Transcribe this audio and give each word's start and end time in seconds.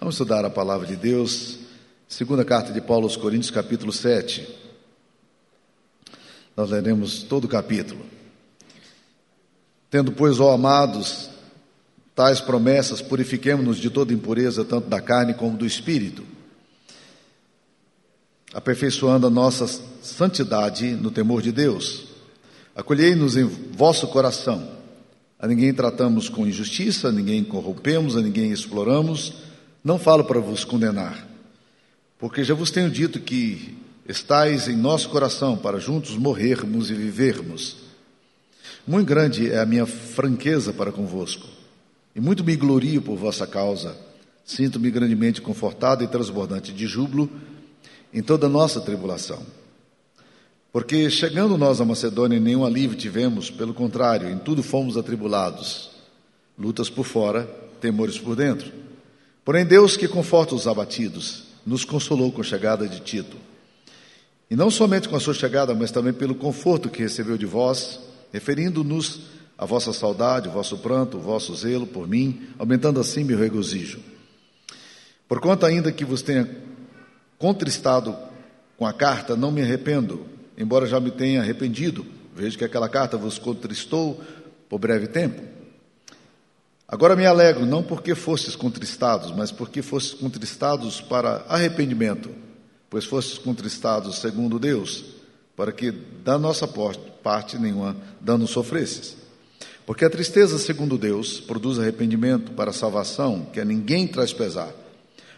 Vamos 0.00 0.16
estudar 0.16 0.44
a 0.44 0.50
palavra 0.50 0.86
de 0.86 0.96
Deus, 0.96 1.60
segunda 2.08 2.44
carta 2.44 2.72
de 2.72 2.80
Paulo 2.80 3.04
aos 3.04 3.16
Coríntios, 3.16 3.50
capítulo 3.50 3.92
7. 3.92 4.46
Nós 6.56 6.70
leremos 6.70 7.22
todo 7.22 7.44
o 7.44 7.48
capítulo. 7.48 8.04
Tendo, 9.88 10.12
pois, 10.12 10.40
ó 10.40 10.52
amados, 10.52 11.30
tais 12.14 12.40
promessas, 12.40 13.00
purifiquemo-nos 13.00 13.78
de 13.78 13.88
toda 13.88 14.12
impureza, 14.12 14.64
tanto 14.64 14.88
da 14.88 15.00
carne 15.00 15.32
como 15.32 15.56
do 15.56 15.64
espírito, 15.64 16.24
aperfeiçoando 18.52 19.28
a 19.28 19.30
nossa 19.30 19.66
santidade 20.02 20.90
no 20.90 21.10
temor 21.10 21.40
de 21.40 21.52
Deus. 21.52 22.08
Acolhei-nos 22.74 23.36
em 23.36 23.44
vosso 23.44 24.08
coração. 24.08 24.76
A 25.38 25.46
ninguém 25.46 25.72
tratamos 25.72 26.28
com 26.28 26.46
injustiça, 26.46 27.08
a 27.08 27.12
ninguém 27.12 27.44
corrompemos, 27.44 28.16
a 28.16 28.20
ninguém 28.20 28.50
exploramos 28.50 29.43
não 29.84 29.98
falo 29.98 30.24
para 30.24 30.40
vos 30.40 30.64
condenar, 30.64 31.28
porque 32.18 32.42
já 32.42 32.54
vos 32.54 32.70
tenho 32.70 32.90
dito 32.90 33.20
que 33.20 33.76
estais 34.08 34.66
em 34.66 34.76
nosso 34.76 35.10
coração 35.10 35.58
para 35.58 35.78
juntos 35.78 36.16
morrermos 36.16 36.90
e 36.90 36.94
vivermos. 36.94 37.76
Muito 38.86 39.06
grande 39.06 39.50
é 39.50 39.60
a 39.60 39.66
minha 39.66 39.84
franqueza 39.84 40.72
para 40.72 40.90
convosco, 40.90 41.46
e 42.16 42.20
muito 42.20 42.42
me 42.42 42.56
glorio 42.56 43.02
por 43.02 43.16
vossa 43.16 43.46
causa. 43.46 43.94
Sinto-me 44.44 44.90
grandemente 44.90 45.40
confortado 45.40 46.04
e 46.04 46.06
transbordante 46.06 46.72
de 46.72 46.86
júbilo 46.86 47.30
em 48.12 48.22
toda 48.22 48.46
a 48.46 48.50
nossa 48.50 48.80
tribulação. 48.80 49.42
Porque 50.70 51.08
chegando 51.08 51.56
nós 51.56 51.80
a 51.80 51.84
Macedônia, 51.84 52.38
nenhum 52.38 52.64
alívio 52.64 52.96
tivemos, 52.96 53.50
pelo 53.50 53.72
contrário, 53.72 54.28
em 54.28 54.38
tudo 54.38 54.62
fomos 54.62 54.96
atribulados. 54.96 55.90
Lutas 56.58 56.90
por 56.90 57.04
fora, 57.04 57.48
temores 57.80 58.18
por 58.18 58.36
dentro. 58.36 58.70
Porém, 59.44 59.64
Deus 59.64 59.96
que 59.96 60.08
conforta 60.08 60.54
os 60.54 60.66
abatidos, 60.66 61.44
nos 61.66 61.84
consolou 61.84 62.32
com 62.32 62.40
a 62.40 62.44
chegada 62.44 62.88
de 62.88 63.00
Tito. 63.00 63.36
E 64.50 64.56
não 64.56 64.70
somente 64.70 65.08
com 65.08 65.16
a 65.16 65.20
sua 65.20 65.34
chegada, 65.34 65.74
mas 65.74 65.90
também 65.90 66.12
pelo 66.12 66.34
conforto 66.34 66.88
que 66.88 67.02
recebeu 67.02 67.36
de 67.36 67.46
vós, 67.46 68.00
referindo-nos 68.32 69.22
à 69.56 69.64
vossa 69.64 69.92
saudade, 69.92 70.48
o 70.48 70.52
vosso 70.52 70.78
pranto, 70.78 71.18
o 71.18 71.20
vosso 71.20 71.54
zelo 71.54 71.86
por 71.86 72.08
mim, 72.08 72.48
aumentando 72.58 73.00
assim 73.00 73.24
meu 73.24 73.38
regozijo. 73.38 74.00
Porquanto 75.28 75.66
ainda 75.66 75.92
que 75.92 76.04
vos 76.04 76.22
tenha 76.22 76.48
contristado 77.38 78.16
com 78.76 78.86
a 78.86 78.92
carta, 78.92 79.36
não 79.36 79.50
me 79.50 79.62
arrependo, 79.62 80.26
embora 80.56 80.86
já 80.86 80.98
me 81.00 81.10
tenha 81.10 81.40
arrependido. 81.40 82.04
Vejo 82.34 82.58
que 82.58 82.64
aquela 82.64 82.88
carta 82.88 83.16
vos 83.16 83.38
contristou 83.38 84.20
por 84.68 84.78
breve 84.78 85.06
tempo. 85.06 85.53
Agora 86.94 87.16
me 87.16 87.26
alegro, 87.26 87.66
não 87.66 87.82
porque 87.82 88.14
fostes 88.14 88.54
contristados, 88.54 89.32
mas 89.32 89.50
porque 89.50 89.82
fostes 89.82 90.14
contristados 90.14 91.00
para 91.00 91.44
arrependimento, 91.48 92.30
pois 92.88 93.04
fostes 93.04 93.36
contristados 93.36 94.20
segundo 94.20 94.60
Deus, 94.60 95.04
para 95.56 95.72
que 95.72 95.90
da 95.90 96.38
nossa 96.38 96.68
parte 96.68 97.58
nenhuma 97.58 97.96
dano 98.20 98.46
sofresses. 98.46 99.16
Porque 99.84 100.04
a 100.04 100.08
tristeza, 100.08 100.56
segundo 100.56 100.96
Deus, 100.96 101.40
produz 101.40 101.80
arrependimento 101.80 102.52
para 102.52 102.72
salvação, 102.72 103.44
que 103.52 103.58
a 103.58 103.64
ninguém 103.64 104.06
traz 104.06 104.32
pesar, 104.32 104.72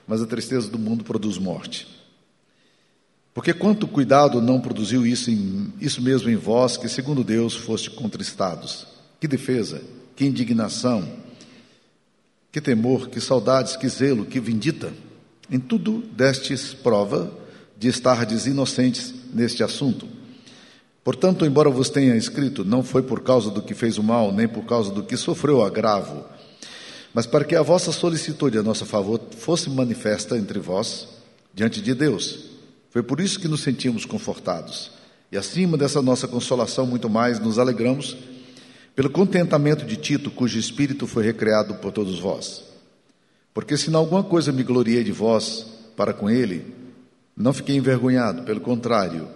mas 0.06 0.20
a 0.20 0.26
tristeza 0.26 0.68
do 0.68 0.78
mundo 0.78 1.04
produz 1.04 1.38
morte. 1.38 1.88
Porque 3.32 3.54
quanto 3.54 3.88
cuidado 3.88 4.42
não 4.42 4.60
produziu 4.60 5.06
isso, 5.06 5.30
em, 5.30 5.72
isso 5.80 6.02
mesmo 6.02 6.28
em 6.28 6.36
vós, 6.36 6.76
que 6.76 6.86
segundo 6.86 7.24
Deus 7.24 7.56
foste 7.56 7.90
contristados? 7.90 8.86
Que 9.18 9.26
defesa, 9.26 9.80
que 10.14 10.26
indignação, 10.26 11.24
que 12.56 12.60
temor, 12.62 13.10
que 13.10 13.20
saudades, 13.20 13.76
que 13.76 13.86
zelo, 13.86 14.24
que 14.24 14.40
vindita. 14.40 14.90
Em 15.50 15.60
tudo 15.60 16.02
destes 16.16 16.72
prova 16.72 17.30
de 17.76 17.86
estardes 17.86 18.46
inocentes 18.46 19.12
neste 19.30 19.62
assunto. 19.62 20.08
Portanto, 21.04 21.44
embora 21.44 21.68
vos 21.68 21.90
tenha 21.90 22.16
escrito, 22.16 22.64
não 22.64 22.82
foi 22.82 23.02
por 23.02 23.22
causa 23.22 23.50
do 23.50 23.60
que 23.60 23.74
fez 23.74 23.98
o 23.98 24.02
mal, 24.02 24.32
nem 24.32 24.48
por 24.48 24.64
causa 24.64 24.90
do 24.90 25.02
que 25.02 25.18
sofreu 25.18 25.62
agravo, 25.62 26.24
mas 27.12 27.26
para 27.26 27.44
que 27.44 27.54
a 27.54 27.60
vossa 27.60 27.92
solicitude 27.92 28.56
a 28.56 28.62
nosso 28.62 28.86
favor 28.86 29.20
fosse 29.36 29.68
manifesta 29.68 30.38
entre 30.38 30.58
vós, 30.58 31.08
diante 31.52 31.82
de 31.82 31.92
Deus. 31.92 32.52
Foi 32.88 33.02
por 33.02 33.20
isso 33.20 33.38
que 33.38 33.48
nos 33.48 33.60
sentimos 33.60 34.06
confortados. 34.06 34.92
E 35.30 35.36
acima 35.36 35.76
dessa 35.76 36.00
nossa 36.00 36.26
consolação, 36.26 36.86
muito 36.86 37.10
mais 37.10 37.38
nos 37.38 37.58
alegramos 37.58 38.16
pelo 38.96 39.10
contentamento 39.10 39.84
de 39.84 39.94
Tito, 39.96 40.30
cujo 40.30 40.58
espírito 40.58 41.06
foi 41.06 41.22
recreado 41.22 41.74
por 41.74 41.92
todos 41.92 42.18
vós. 42.18 42.64
Porque 43.52 43.76
se 43.76 43.90
em 43.90 43.94
alguma 43.94 44.24
coisa 44.24 44.50
me 44.50 44.62
gloriei 44.62 45.04
de 45.04 45.12
vós 45.12 45.66
para 45.94 46.14
com 46.14 46.30
ele, 46.30 46.74
não 47.36 47.52
fiquei 47.52 47.76
envergonhado, 47.76 48.42
pelo 48.44 48.60
contrário, 48.60 49.28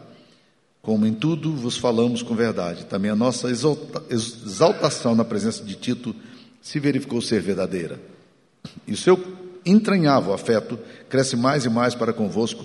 como 0.80 1.06
em 1.06 1.12
tudo 1.12 1.54
vos 1.54 1.76
falamos 1.76 2.22
com 2.22 2.34
verdade, 2.34 2.86
também 2.86 3.10
a 3.10 3.14
nossa 3.16 3.48
exaltação 3.50 5.14
na 5.14 5.26
presença 5.26 5.62
de 5.62 5.74
Tito 5.74 6.16
se 6.62 6.80
verificou 6.80 7.20
ser 7.20 7.42
verdadeira. 7.42 8.00
E 8.86 8.92
o 8.92 8.96
seu 8.96 9.22
entranhável 9.64 10.32
afeto 10.32 10.78
cresce 11.10 11.36
mais 11.36 11.66
e 11.66 11.68
mais 11.68 11.94
para 11.94 12.14
convosco, 12.14 12.64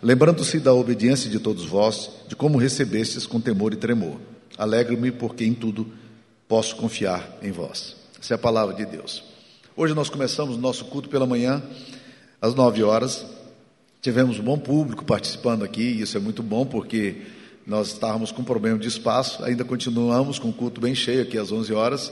lembrando-se 0.00 0.60
da 0.60 0.72
obediência 0.72 1.28
de 1.28 1.40
todos 1.40 1.64
vós, 1.64 2.10
de 2.28 2.36
como 2.36 2.58
recebestes 2.58 3.26
com 3.26 3.40
temor 3.40 3.72
e 3.72 3.76
tremor. 3.76 4.18
Alegro-me 4.56 5.10
porque 5.10 5.44
em 5.44 5.54
tudo 5.54 5.86
posso 6.48 6.74
confiar 6.76 7.38
em 7.42 7.52
vós. 7.52 7.94
Essa 8.18 8.34
é 8.34 8.36
a 8.36 8.38
palavra 8.38 8.74
de 8.74 8.86
Deus. 8.86 9.22
Hoje 9.76 9.94
nós 9.94 10.08
começamos 10.08 10.56
o 10.56 10.58
nosso 10.58 10.86
culto 10.86 11.08
pela 11.08 11.26
manhã, 11.26 11.62
às 12.40 12.54
nove 12.54 12.82
horas. 12.82 13.24
Tivemos 14.00 14.40
um 14.40 14.42
bom 14.42 14.58
público 14.58 15.04
participando 15.04 15.62
aqui, 15.62 15.82
e 15.82 16.00
isso 16.00 16.16
é 16.16 16.20
muito 16.20 16.42
bom 16.42 16.64
porque 16.64 17.22
nós 17.66 17.88
estávamos 17.88 18.32
com 18.32 18.42
problema 18.42 18.78
de 18.78 18.88
espaço, 18.88 19.44
ainda 19.44 19.62
continuamos 19.62 20.38
com 20.38 20.48
o 20.48 20.52
culto 20.52 20.80
bem 20.80 20.94
cheio 20.94 21.22
aqui 21.22 21.36
às 21.36 21.52
onze 21.52 21.72
horas. 21.74 22.10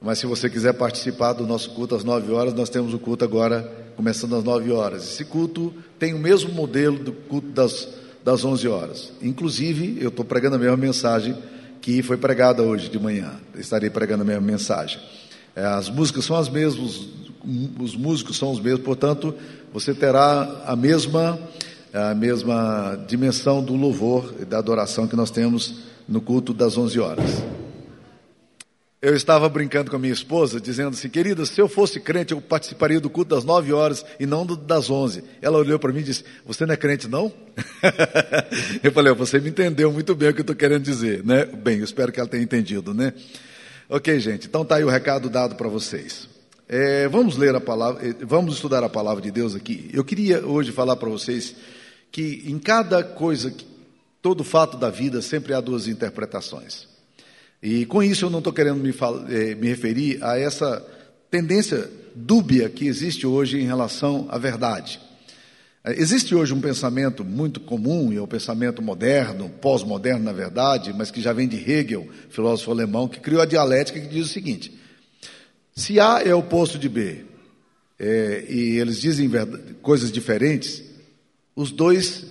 Mas 0.00 0.18
se 0.18 0.26
você 0.26 0.48
quiser 0.48 0.72
participar 0.74 1.34
do 1.34 1.46
nosso 1.46 1.70
culto 1.70 1.94
às 1.94 2.04
nove 2.04 2.32
horas, 2.32 2.54
nós 2.54 2.70
temos 2.70 2.94
o 2.94 2.98
culto 2.98 3.24
agora 3.24 3.62
começando 3.94 4.36
às 4.36 4.44
nove 4.44 4.72
horas. 4.72 5.04
Esse 5.04 5.24
culto 5.24 5.74
tem 5.98 6.14
o 6.14 6.18
mesmo 6.18 6.52
modelo 6.52 6.98
do 6.98 7.12
culto 7.12 7.48
das, 7.48 7.88
das 8.24 8.44
onze 8.44 8.66
horas. 8.68 9.12
Inclusive, 9.22 9.98
eu 10.00 10.08
estou 10.08 10.24
pregando 10.24 10.56
a 10.56 10.58
mesma 10.58 10.76
mensagem 10.76 11.36
que 11.86 12.02
foi 12.02 12.16
pregada 12.16 12.64
hoje 12.64 12.88
de 12.88 12.98
manhã. 12.98 13.34
Estarei 13.56 13.88
pregando 13.88 14.22
a 14.22 14.26
mesma 14.26 14.42
mensagem. 14.42 14.98
É, 15.54 15.64
as 15.64 15.88
músicas 15.88 16.24
são 16.24 16.34
as 16.34 16.48
mesmas, 16.48 17.06
os 17.78 17.94
músicos 17.94 18.36
são 18.36 18.50
os 18.50 18.58
mesmos, 18.58 18.82
portanto, 18.84 19.32
você 19.72 19.94
terá 19.94 20.64
a 20.66 20.74
mesma, 20.74 21.38
a 21.94 22.12
mesma 22.12 22.98
dimensão 23.06 23.62
do 23.62 23.76
louvor 23.76 24.34
e 24.40 24.44
da 24.44 24.58
adoração 24.58 25.06
que 25.06 25.14
nós 25.14 25.30
temos 25.30 25.76
no 26.08 26.20
culto 26.20 26.52
das 26.52 26.76
11 26.76 26.98
horas. 26.98 27.30
Eu 29.06 29.14
estava 29.14 29.48
brincando 29.48 29.88
com 29.88 29.96
a 29.96 30.00
minha 30.00 30.12
esposa, 30.12 30.60
dizendo 30.60 30.88
assim, 30.88 31.08
querida, 31.08 31.46
se 31.46 31.60
eu 31.60 31.68
fosse 31.68 32.00
crente, 32.00 32.32
eu 32.32 32.40
participaria 32.40 32.98
do 32.98 33.08
culto 33.08 33.36
das 33.36 33.44
nove 33.44 33.72
horas 33.72 34.04
e 34.18 34.26
não 34.26 34.44
do, 34.44 34.56
das 34.56 34.90
onze. 34.90 35.22
Ela 35.40 35.58
olhou 35.58 35.78
para 35.78 35.92
mim 35.92 36.00
e 36.00 36.02
disse, 36.02 36.24
você 36.44 36.66
não 36.66 36.74
é 36.74 36.76
crente, 36.76 37.06
não? 37.06 37.32
eu 38.82 38.90
falei, 38.90 39.14
você 39.14 39.38
me 39.38 39.50
entendeu 39.50 39.92
muito 39.92 40.12
bem 40.16 40.30
o 40.30 40.34
que 40.34 40.40
eu 40.40 40.42
estou 40.42 40.56
querendo 40.56 40.82
dizer, 40.82 41.22
né? 41.24 41.44
Bem, 41.44 41.78
eu 41.78 41.84
espero 41.84 42.10
que 42.10 42.18
ela 42.18 42.28
tenha 42.28 42.42
entendido, 42.42 42.92
né? 42.92 43.12
Ok, 43.88 44.18
gente, 44.18 44.48
então 44.48 44.62
está 44.62 44.74
aí 44.74 44.82
o 44.82 44.88
recado 44.88 45.30
dado 45.30 45.54
para 45.54 45.68
vocês. 45.68 46.28
É, 46.68 47.06
vamos 47.06 47.36
ler 47.36 47.54
a 47.54 47.60
palavra, 47.60 48.08
é, 48.08 48.12
vamos 48.24 48.56
estudar 48.56 48.82
a 48.82 48.88
palavra 48.88 49.22
de 49.22 49.30
Deus 49.30 49.54
aqui. 49.54 49.88
Eu 49.92 50.04
queria 50.04 50.44
hoje 50.44 50.72
falar 50.72 50.96
para 50.96 51.08
vocês 51.08 51.54
que 52.10 52.42
em 52.44 52.58
cada 52.58 53.04
coisa, 53.04 53.54
todo 54.20 54.42
fato 54.42 54.76
da 54.76 54.90
vida, 54.90 55.22
sempre 55.22 55.54
há 55.54 55.60
duas 55.60 55.86
interpretações. 55.86 56.95
E 57.62 57.86
com 57.86 58.02
isso 58.02 58.26
eu 58.26 58.30
não 58.30 58.38
estou 58.38 58.52
querendo 58.52 58.78
me, 58.78 58.90
eh, 58.90 59.54
me 59.54 59.68
referir 59.68 60.22
a 60.22 60.38
essa 60.38 60.84
tendência 61.30 61.90
dúbia 62.14 62.68
que 62.68 62.86
existe 62.86 63.26
hoje 63.26 63.58
em 63.58 63.66
relação 63.66 64.26
à 64.30 64.38
verdade. 64.38 65.00
Eh, 65.84 65.94
existe 65.98 66.34
hoje 66.34 66.52
um 66.52 66.60
pensamento 66.60 67.24
muito 67.24 67.60
comum, 67.60 68.12
e 68.12 68.16
é 68.16 68.20
o 68.20 68.26
pensamento 68.26 68.82
moderno, 68.82 69.48
pós-moderno, 69.60 70.24
na 70.24 70.32
verdade, 70.32 70.92
mas 70.92 71.10
que 71.10 71.20
já 71.20 71.32
vem 71.32 71.48
de 71.48 71.56
Hegel, 71.56 72.08
filósofo 72.30 72.70
alemão, 72.70 73.08
que 73.08 73.20
criou 73.20 73.40
a 73.40 73.46
dialética 73.46 74.00
que 74.00 74.08
diz 74.08 74.26
o 74.26 74.32
seguinte: 74.32 74.72
se 75.74 76.00
A 76.00 76.22
é 76.24 76.34
oposto 76.34 76.78
de 76.78 76.88
B, 76.88 77.24
é, 77.98 78.44
e 78.48 78.78
eles 78.78 79.00
dizem 79.00 79.30
coisas 79.82 80.12
diferentes, 80.12 80.82
os 81.54 81.70
dois 81.70 82.26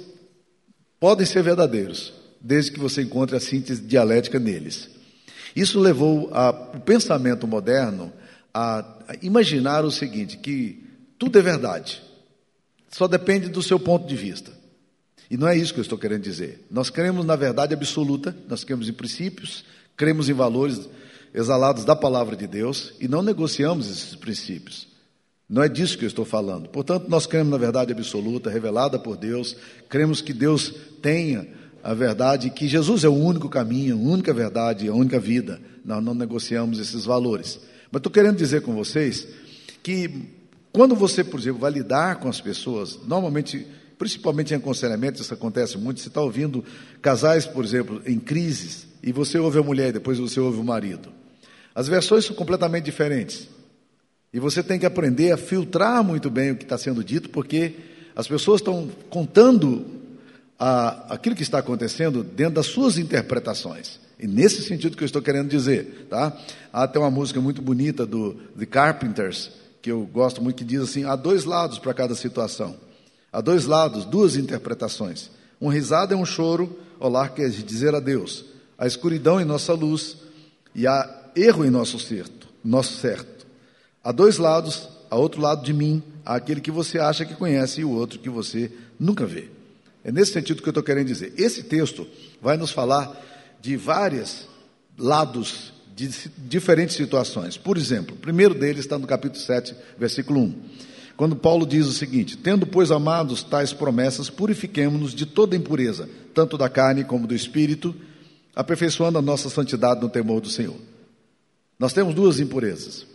podem 0.99 1.25
ser 1.25 1.43
verdadeiros, 1.43 2.13
desde 2.39 2.71
que 2.71 2.79
você 2.79 3.01
encontre 3.01 3.35
a 3.35 3.39
síntese 3.39 3.81
dialética 3.81 4.39
neles. 4.39 4.94
Isso 5.55 5.79
levou 5.79 6.29
a, 6.33 6.49
o 6.75 6.79
pensamento 6.79 7.47
moderno 7.47 8.11
a, 8.53 8.79
a 9.07 9.15
imaginar 9.21 9.85
o 9.85 9.91
seguinte: 9.91 10.37
que 10.37 10.83
tudo 11.17 11.39
é 11.39 11.41
verdade, 11.41 12.01
só 12.91 13.07
depende 13.07 13.47
do 13.47 13.63
seu 13.63 13.79
ponto 13.79 14.05
de 14.05 14.15
vista. 14.15 14.51
E 15.29 15.37
não 15.37 15.47
é 15.47 15.57
isso 15.57 15.73
que 15.73 15.79
eu 15.79 15.83
estou 15.83 15.97
querendo 15.97 16.21
dizer. 16.21 16.65
Nós 16.69 16.89
cremos 16.89 17.25
na 17.25 17.35
verdade 17.35 17.73
absoluta, 17.73 18.35
nós 18.47 18.63
cremos 18.63 18.87
em 18.87 18.93
princípios, 18.93 19.65
cremos 19.95 20.29
em 20.29 20.33
valores 20.33 20.87
exalados 21.33 21.83
da 21.83 21.95
palavra 21.95 22.35
de 22.35 22.47
Deus 22.47 22.93
e 22.99 23.07
não 23.07 23.21
negociamos 23.21 23.89
esses 23.89 24.15
princípios. 24.15 24.87
Não 25.47 25.61
é 25.61 25.69
disso 25.69 25.97
que 25.97 26.05
eu 26.05 26.07
estou 26.07 26.25
falando. 26.25 26.69
Portanto, 26.69 27.07
nós 27.07 27.27
cremos 27.27 27.51
na 27.51 27.57
verdade 27.57 27.91
absoluta, 27.91 28.49
revelada 28.49 28.97
por 28.97 29.15
Deus, 29.15 29.55
cremos 29.89 30.21
que 30.21 30.33
Deus 30.33 30.73
tenha 31.01 31.47
a 31.85 31.93
verdade, 31.93 32.49
que 32.49 32.67
Jesus 32.67 33.03
é 33.03 33.07
o 33.07 33.13
único 33.13 33.47
caminho, 33.47 33.95
a 33.95 33.99
única 33.99 34.33
verdade, 34.33 34.87
a 34.87 34.93
única 34.93 35.19
vida. 35.19 35.61
Nós 35.85 36.03
não 36.03 36.15
negociamos 36.15 36.79
esses 36.79 37.05
valores. 37.05 37.59
Mas 37.91 37.99
estou 37.99 38.11
querendo 38.11 38.37
dizer 38.37 38.63
com 38.63 38.73
vocês 38.73 39.27
que 39.83 40.09
quando 40.73 40.95
você, 40.95 41.23
por 41.23 41.39
exemplo, 41.39 41.59
vai 41.59 41.69
lidar 41.69 42.15
com 42.15 42.27
as 42.27 42.41
pessoas, 42.41 42.97
normalmente, 43.05 43.67
principalmente 43.99 44.51
em 44.51 44.57
aconselhamento, 44.57 45.21
isso 45.21 45.31
acontece 45.31 45.77
muito, 45.77 45.99
você 45.99 46.07
está 46.07 46.21
ouvindo 46.21 46.65
casais, 47.03 47.45
por 47.45 47.63
exemplo, 47.63 48.01
em 48.03 48.17
crises, 48.19 48.87
e 49.03 49.11
você 49.11 49.37
ouve 49.37 49.59
a 49.59 49.63
mulher 49.63 49.89
e 49.89 49.93
depois 49.93 50.17
você 50.17 50.39
ouve 50.39 50.59
o 50.59 50.63
marido. 50.63 51.09
As 51.75 51.87
versões 51.87 52.25
são 52.25 52.35
completamente 52.35 52.85
diferentes. 52.85 53.47
E 54.33 54.39
você 54.39 54.63
tem 54.63 54.79
que 54.79 54.87
aprender 54.87 55.31
a 55.31 55.37
filtrar 55.37 56.03
muito 56.03 56.31
bem 56.31 56.49
o 56.49 56.55
que 56.55 56.63
está 56.63 56.79
sendo 56.79 57.03
dito, 57.03 57.29
porque 57.29 57.75
as 58.15 58.27
pessoas 58.27 58.59
estão 58.59 58.89
contando 59.07 59.94
a, 60.59 61.13
aquilo 61.13 61.35
que 61.35 61.43
está 61.43 61.59
acontecendo 61.59 62.23
dentro 62.23 62.55
das 62.55 62.67
suas 62.67 62.97
interpretações. 62.97 63.99
E 64.19 64.27
nesse 64.27 64.63
sentido 64.63 64.95
que 64.95 65.03
eu 65.03 65.07
estou 65.07 65.21
querendo 65.21 65.49
dizer, 65.49 66.07
tá? 66.09 66.35
Há 66.71 66.83
até 66.83 66.97
uma 66.97 67.11
música 67.11 67.41
muito 67.41 67.61
bonita 67.61 68.05
do 68.05 68.33
The 68.57 68.65
Carpenters, 68.65 69.51
que 69.81 69.91
eu 69.91 70.05
gosto 70.05 70.41
muito, 70.41 70.57
que 70.57 70.63
diz 70.63 70.81
assim: 70.81 71.03
há 71.03 71.15
dois 71.15 71.43
lados 71.43 71.77
para 71.79 71.93
cada 71.93 72.15
situação. 72.15 72.77
Há 73.31 73.41
dois 73.41 73.65
lados, 73.65 74.05
duas 74.05 74.37
interpretações. 74.37 75.29
Um 75.59 75.67
risado 75.67 76.13
é 76.13 76.17
um 76.17 76.25
choro, 76.25 76.79
olá 76.99 77.27
quer 77.27 77.49
dizer 77.49 77.93
adeus. 77.93 78.45
A 78.77 78.87
escuridão 78.87 79.39
em 79.39 79.45
nossa 79.45 79.73
luz 79.73 80.17
e 80.73 80.87
há 80.87 81.23
erro 81.35 81.65
em 81.65 81.69
nosso 81.69 81.99
certo, 81.99 82.47
nosso 82.63 82.97
certo. 82.97 83.45
Há 84.01 84.11
dois 84.11 84.37
lados, 84.37 84.87
há 85.09 85.17
outro 85.17 85.41
lado 85.41 85.63
de 85.65 85.73
mim, 85.73 86.01
há 86.25 86.35
aquele 86.35 86.61
que 86.61 86.71
você 86.71 86.97
acha 86.97 87.25
que 87.25 87.35
conhece 87.35 87.81
e 87.81 87.85
o 87.85 87.91
outro 87.91 88.19
que 88.19 88.29
você 88.29 88.71
nunca 88.97 89.25
vê. 89.25 89.49
É 90.05 90.11
nesse 90.11 90.33
sentido 90.33 90.61
que 90.61 90.69
eu 90.69 90.71
estou 90.71 90.83
querendo 90.83 91.07
dizer. 91.07 91.33
Esse 91.35 91.63
texto 91.63 92.07
vai 92.39 92.55
nos 92.57 92.69
falar 92.69 93.19
de 93.59 93.75
vários 93.75 94.47
lados 94.95 95.73
de 95.95 96.09
diferentes 96.37 96.95
situações. 96.95 97.57
Por 97.57 97.75
exemplo, 97.75 98.15
o 98.15 98.19
primeiro 98.19 98.53
deles 98.53 98.81
está 98.81 98.99
no 98.99 99.07
capítulo 99.07 99.43
7, 99.43 99.75
versículo 99.97 100.41
1. 100.41 100.55
Quando 101.17 101.35
Paulo 101.35 101.65
diz 101.65 101.87
o 101.87 101.91
seguinte: 101.91 102.37
Tendo, 102.37 102.67
pois, 102.67 102.91
amados 102.91 103.41
tais 103.41 103.73
promessas, 103.73 104.29
purifiquemo-nos 104.29 105.15
de 105.15 105.25
toda 105.25 105.55
impureza, 105.55 106.07
tanto 106.35 106.55
da 106.55 106.69
carne 106.69 107.03
como 107.03 107.25
do 107.25 107.33
espírito, 107.33 107.95
aperfeiçoando 108.55 109.17
a 109.17 109.23
nossa 109.23 109.49
santidade 109.49 110.01
no 110.01 110.09
temor 110.09 110.39
do 110.39 110.49
Senhor. 110.49 110.77
Nós 111.79 111.93
temos 111.93 112.13
duas 112.13 112.39
impurezas. 112.39 113.07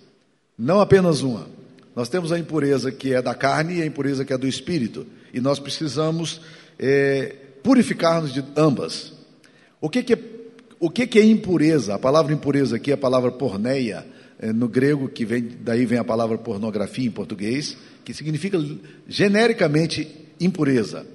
Não 0.58 0.80
apenas 0.80 1.22
uma. 1.22 1.46
Nós 1.94 2.08
temos 2.08 2.32
a 2.32 2.38
impureza 2.38 2.90
que 2.90 3.14
é 3.14 3.22
da 3.22 3.34
carne 3.34 3.76
e 3.76 3.82
a 3.82 3.86
impureza 3.86 4.24
que 4.24 4.32
é 4.32 4.38
do 4.38 4.48
espírito. 4.48 5.06
E 5.32 5.40
nós 5.40 5.60
precisamos 5.60 6.40
é, 6.80 7.36
purificar-nos 7.62 8.32
de 8.32 8.42
ambas. 8.56 9.12
O 9.80 9.90
que, 9.90 10.02
que, 10.02 10.14
é, 10.14 10.18
o 10.80 10.88
que, 10.88 11.06
que 11.06 11.18
é 11.18 11.24
impureza? 11.24 11.94
A 11.94 11.98
palavra 11.98 12.32
impureza 12.32 12.76
aqui 12.76 12.90
é 12.90 12.94
a 12.94 12.98
palavra 12.98 13.30
porneia, 13.30 14.06
é, 14.38 14.50
no 14.52 14.66
grego, 14.66 15.08
que 15.08 15.26
vem, 15.26 15.46
daí 15.60 15.84
vem 15.84 15.98
a 15.98 16.04
palavra 16.04 16.38
pornografia 16.38 17.06
em 17.06 17.10
português, 17.10 17.76
que 18.02 18.14
significa 18.14 18.58
genericamente 19.06 20.08
impureza. 20.40 21.06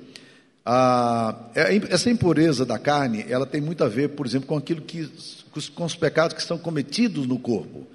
É, 1.56 1.75
essa 1.89 2.12
impureza 2.12 2.63
da 2.63 2.77
carne, 2.77 3.25
ela 3.27 3.45
tem 3.45 3.59
muito 3.59 3.83
a 3.83 3.88
ver, 3.88 4.09
por 4.09 4.27
exemplo, 4.27 4.47
com 4.47 4.57
aquilo 4.57 4.81
que, 4.81 5.09
com 5.73 5.83
os 5.83 5.95
pecados 5.95 6.35
que 6.35 6.44
são 6.44 6.59
cometidos 6.59 7.25
no 7.25 7.39
corpo. 7.39 7.88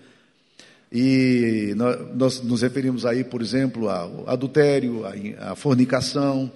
E 0.92 1.72
nós 2.16 2.42
nos 2.42 2.62
referimos 2.62 3.06
aí, 3.06 3.22
por 3.22 3.40
exemplo, 3.40 3.88
ao 3.88 4.28
adultério, 4.28 5.04
à 5.38 5.54
fornicação, 5.54 6.50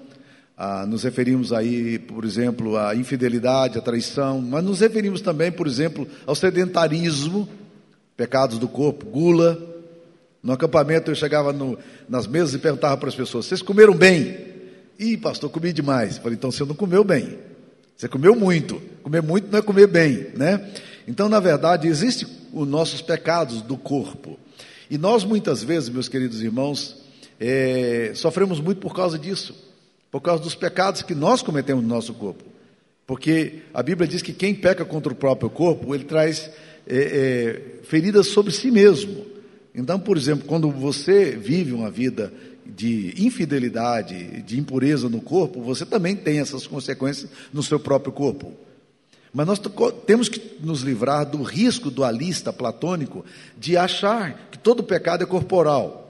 a, 0.57 0.87
nos 0.87 1.03
referimos 1.03 1.53
aí, 1.53 1.99
por 1.99 2.25
exemplo, 2.25 2.77
à 2.77 2.95
infidelidade, 2.95 3.79
à 3.79 3.81
traição, 3.81 4.41
mas 4.41 4.63
nos 4.65 4.81
referimos 4.81 5.21
também, 5.21 5.51
por 5.51 5.67
exemplo, 5.67 6.07
ao 6.27 6.35
sedentarismo, 6.35 7.49
pecados 8.17 8.59
do 8.59 8.69
corpo, 8.69 9.07
gula. 9.07 9.61
No 10.43 10.53
acampamento 10.53 11.11
eu 11.11 11.15
chegava 11.15 11.53
no, 11.53 11.79
nas 12.09 12.27
mesas 12.27 12.55
e 12.55 12.59
perguntava 12.59 12.97
para 12.97 13.09
as 13.09 13.15
pessoas: 13.15 13.47
vocês 13.47 13.63
comeram 13.63 13.95
bem? 13.95 14.37
Ih, 14.99 15.17
pastor, 15.17 15.51
comi 15.51 15.73
demais. 15.73 16.19
falei, 16.19 16.35
então 16.35 16.51
você 16.51 16.65
não 16.65 16.75
comeu 16.75 17.03
bem. 17.03 17.39
Você 17.97 18.09
comeu 18.09 18.35
muito. 18.35 18.81
Comer 19.03 19.23
muito 19.23 19.51
não 19.51 19.59
é 19.59 19.63
comer 19.63 19.87
bem, 19.87 20.29
né? 20.37 20.73
Então, 21.07 21.29
na 21.29 21.41
verdade, 21.41 21.89
existem 21.89 22.29
os 22.53 22.67
nossos 22.67 23.03
pecados 23.03 23.63
do 23.63 23.77
corpo. 23.77 24.39
E 24.91 24.97
nós, 24.97 25.25
muitas 25.25 25.63
vezes, 25.63 25.89
meus 25.89 26.09
queridos 26.09 26.43
irmãos, 26.43 27.03
é, 27.41 28.13
sofremos 28.15 28.61
muito 28.61 28.79
por 28.79 28.95
causa 28.95 29.19
disso, 29.19 29.55
por 30.15 30.21
causa 30.21 30.45
dos 30.45 30.55
pecados 30.55 31.03
que 31.03 31.13
nós 31.13 31.43
cometemos 31.43 31.83
no 31.83 31.89
nosso 31.89 32.15
corpo. 32.15 32.45
Porque 33.05 33.63
a 33.75 33.83
Bíblia 33.83 34.07
diz 34.07 34.23
que 34.23 34.33
quem 34.33 34.55
peca 34.55 34.85
contra 34.85 35.13
o 35.13 35.17
próprio 35.17 35.51
corpo, 35.51 35.93
ele 35.93 36.05
traz 36.05 36.49
é, 36.87 36.97
é, 37.81 37.83
feridas 37.83 38.29
sobre 38.29 38.53
si 38.53 38.71
mesmo. 38.71 39.27
Então, 39.75 39.99
por 39.99 40.17
exemplo, 40.17 40.47
quando 40.47 40.71
você 40.71 41.33
vive 41.33 41.73
uma 41.73 41.91
vida 41.91 42.33
de 42.65 43.13
infidelidade, 43.19 44.41
de 44.43 44.57
impureza 44.57 45.09
no 45.09 45.21
corpo, 45.21 45.61
você 45.61 45.85
também 45.85 46.15
tem 46.15 46.39
essas 46.39 46.65
consequências 46.65 47.29
no 47.53 47.61
seu 47.61 47.81
próprio 47.81 48.13
corpo. 48.13 48.53
Mas 49.33 49.49
nós 49.49 49.61
temos 50.07 50.29
que 50.29 50.59
nos 50.61 50.83
livrar 50.83 51.29
do 51.29 51.43
risco 51.43 51.91
dualista 51.91 52.53
platônico 52.53 53.25
de 53.59 53.77
achar 53.77 54.49
que 54.53 54.59
todo 54.59 54.85
pecado 54.85 55.25
é 55.25 55.27
corporal. 55.27 56.04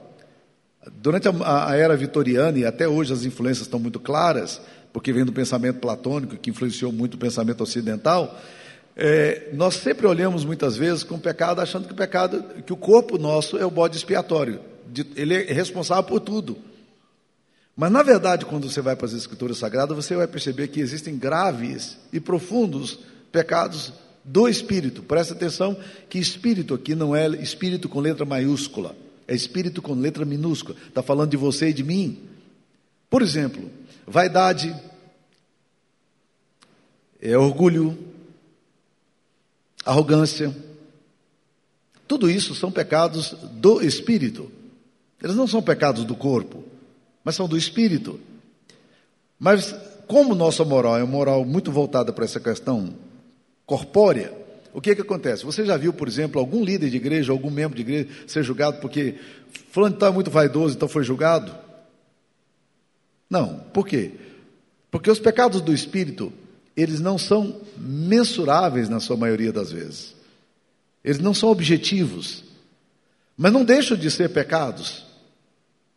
Durante 0.93 1.27
a, 1.27 1.69
a 1.69 1.75
era 1.75 1.95
vitoriana, 1.95 2.59
e 2.59 2.65
até 2.65 2.87
hoje 2.87 3.13
as 3.13 3.25
influências 3.25 3.67
estão 3.67 3.79
muito 3.79 3.99
claras, 3.99 4.61
porque 4.93 5.11
vem 5.11 5.25
do 5.25 5.33
pensamento 5.33 5.79
platônico, 5.79 6.37
que 6.37 6.49
influenciou 6.49 6.91
muito 6.91 7.15
o 7.15 7.17
pensamento 7.17 7.61
ocidental, 7.61 8.39
é, 8.95 9.49
nós 9.53 9.75
sempre 9.75 10.07
olhamos 10.07 10.45
muitas 10.45 10.77
vezes 10.77 11.03
com 11.03 11.15
o 11.15 11.19
pecado 11.19 11.59
achando 11.59 11.85
que 11.85 11.93
o 11.93 11.97
pecado, 11.97 12.43
que 12.65 12.71
o 12.71 12.77
corpo 12.77 13.17
nosso 13.17 13.57
é 13.57 13.65
o 13.65 13.71
bode 13.71 13.97
expiatório, 13.97 14.61
de, 14.87 15.05
ele 15.15 15.33
é 15.33 15.51
responsável 15.51 16.03
por 16.03 16.21
tudo. 16.21 16.57
Mas 17.75 17.91
na 17.91 18.01
verdade, 18.01 18.45
quando 18.45 18.69
você 18.69 18.79
vai 18.79 18.95
para 18.95 19.05
as 19.05 19.13
escrituras 19.13 19.57
sagradas, 19.57 19.97
você 19.97 20.15
vai 20.15 20.27
perceber 20.27 20.69
que 20.69 20.79
existem 20.79 21.17
graves 21.17 21.97
e 22.13 22.21
profundos 22.21 22.99
pecados 23.33 23.91
do 24.23 24.47
espírito. 24.47 25.03
Presta 25.03 25.33
atenção 25.33 25.77
que 26.09 26.17
espírito 26.17 26.73
aqui 26.73 26.95
não 26.95 27.13
é 27.13 27.27
espírito 27.27 27.89
com 27.89 27.99
letra 27.99 28.25
maiúscula, 28.25 28.95
é 29.27 29.35
espírito 29.35 29.81
com 29.81 29.93
letra 29.93 30.25
minúscula. 30.25 30.77
Está 30.87 31.01
falando 31.01 31.31
de 31.31 31.37
você 31.37 31.69
e 31.69 31.73
de 31.73 31.83
mim. 31.83 32.19
Por 33.09 33.21
exemplo, 33.21 33.69
vaidade, 34.05 34.75
é 37.21 37.37
orgulho, 37.37 37.97
arrogância. 39.85 40.55
Tudo 42.07 42.29
isso 42.29 42.53
são 42.53 42.71
pecados 42.71 43.33
do 43.53 43.81
espírito. 43.81 44.51
Eles 45.21 45.35
não 45.35 45.47
são 45.47 45.61
pecados 45.61 46.03
do 46.03 46.15
corpo, 46.15 46.63
mas 47.23 47.35
são 47.35 47.47
do 47.47 47.57
espírito. 47.57 48.19
Mas 49.39 49.73
como 50.07 50.35
nossa 50.35 50.63
moral 50.63 50.97
é 50.97 51.03
uma 51.03 51.11
moral 51.11 51.43
muito 51.43 51.71
voltada 51.71 52.13
para 52.13 52.25
essa 52.25 52.39
questão 52.39 52.93
corpórea, 53.65 54.44
o 54.75 54.81
que, 54.81 54.89
é 54.89 54.95
que 54.95 55.01
acontece? 55.01 55.45
Você 55.45 55.65
já 55.65 55.77
viu, 55.77 55.93
por 55.93 56.05
exemplo, 56.05 56.37
algum 56.37 56.61
líder 56.61 56.89
de 56.89 56.97
igreja, 56.97 57.31
algum 57.31 57.49
membro 57.49 57.77
de 57.77 57.81
igreja 57.81 58.09
ser 58.27 58.43
julgado 58.43 58.81
porque 58.81 59.15
fulano 59.71 59.95
está 59.95 60.11
muito 60.11 60.29
vaidoso, 60.29 60.75
então 60.75 60.89
foi 60.89 61.01
julgado? 61.01 61.55
Não. 63.29 63.59
Por 63.73 63.87
quê? 63.87 64.11
Porque 64.91 65.09
os 65.09 65.17
pecados 65.17 65.61
do 65.61 65.73
espírito, 65.73 66.31
eles 66.75 66.99
não 66.99 67.17
são 67.17 67.61
mensuráveis 67.77 68.89
na 68.89 68.99
sua 68.99 69.15
maioria 69.15 69.53
das 69.53 69.71
vezes. 69.71 70.13
Eles 71.01 71.19
não 71.19 71.33
são 71.33 71.47
objetivos. 71.47 72.43
Mas 73.37 73.53
não 73.53 73.63
deixam 73.63 73.95
de 73.95 74.11
ser 74.11 74.27
pecados. 74.27 75.05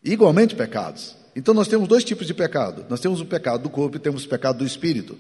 Igualmente 0.05 0.55
pecados. 0.55 1.17
Então 1.35 1.53
nós 1.53 1.67
temos 1.67 1.89
dois 1.89 2.05
tipos 2.05 2.29
de 2.29 2.33
pecado. 2.33 2.87
Nós 2.89 3.01
temos 3.01 3.21
o 3.21 3.27
pecado 3.27 3.65
do 3.65 3.71
corpo 3.71 3.97
e 3.97 4.01
temos 4.01 4.25
o 4.25 4.29
pecado 4.29 4.59
do 4.59 4.65
espírito. 4.65 5.19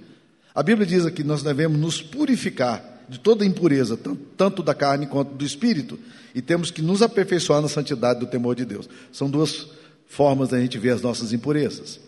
A 0.55 0.63
Bíblia 0.63 0.87
diz 0.87 1.05
que 1.11 1.25
nós 1.25 1.43
devemos 1.43 1.77
nos 1.77 2.01
purificar 2.01 2.98
de 3.09 3.19
toda 3.19 3.45
impureza, 3.45 3.99
tanto 4.37 4.63
da 4.63 4.75
carne 4.75 5.07
quanto 5.07 5.35
do 5.35 5.45
espírito, 5.45 5.99
e 6.35 6.43
temos 6.43 6.71
que 6.71 6.83
nos 6.83 7.01
aperfeiçoar 7.01 7.63
na 7.63 7.69
santidade 7.69 8.21
do 8.21 8.27
temor 8.27 8.55
de 8.55 8.65
Deus. 8.65 8.89
São 9.11 9.31
duas 9.31 9.69
formas 10.07 10.51
da 10.51 10.61
gente 10.61 10.79
ver 10.79 10.91
as 10.91 11.03
nossas 11.03 11.33
impurezas. 11.33 12.01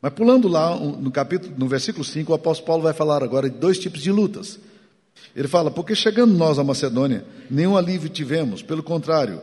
Mas 0.00 0.12
pulando 0.14 0.48
lá 0.48 0.74
no 0.76 1.10
capítulo, 1.10 1.52
no 1.58 1.68
versículo 1.68 2.04
5, 2.04 2.32
o 2.32 2.34
apóstolo 2.34 2.66
Paulo 2.66 2.82
vai 2.82 2.94
falar 2.94 3.22
agora 3.22 3.50
de 3.50 3.58
dois 3.58 3.78
tipos 3.78 4.00
de 4.00 4.10
lutas. 4.10 4.58
Ele 5.36 5.46
fala: 5.46 5.70
"Porque 5.70 5.94
chegando 5.94 6.32
nós 6.32 6.58
à 6.58 6.64
Macedônia, 6.64 7.24
nenhum 7.50 7.76
alívio 7.76 8.08
tivemos, 8.08 8.62
pelo 8.62 8.82
contrário, 8.82 9.42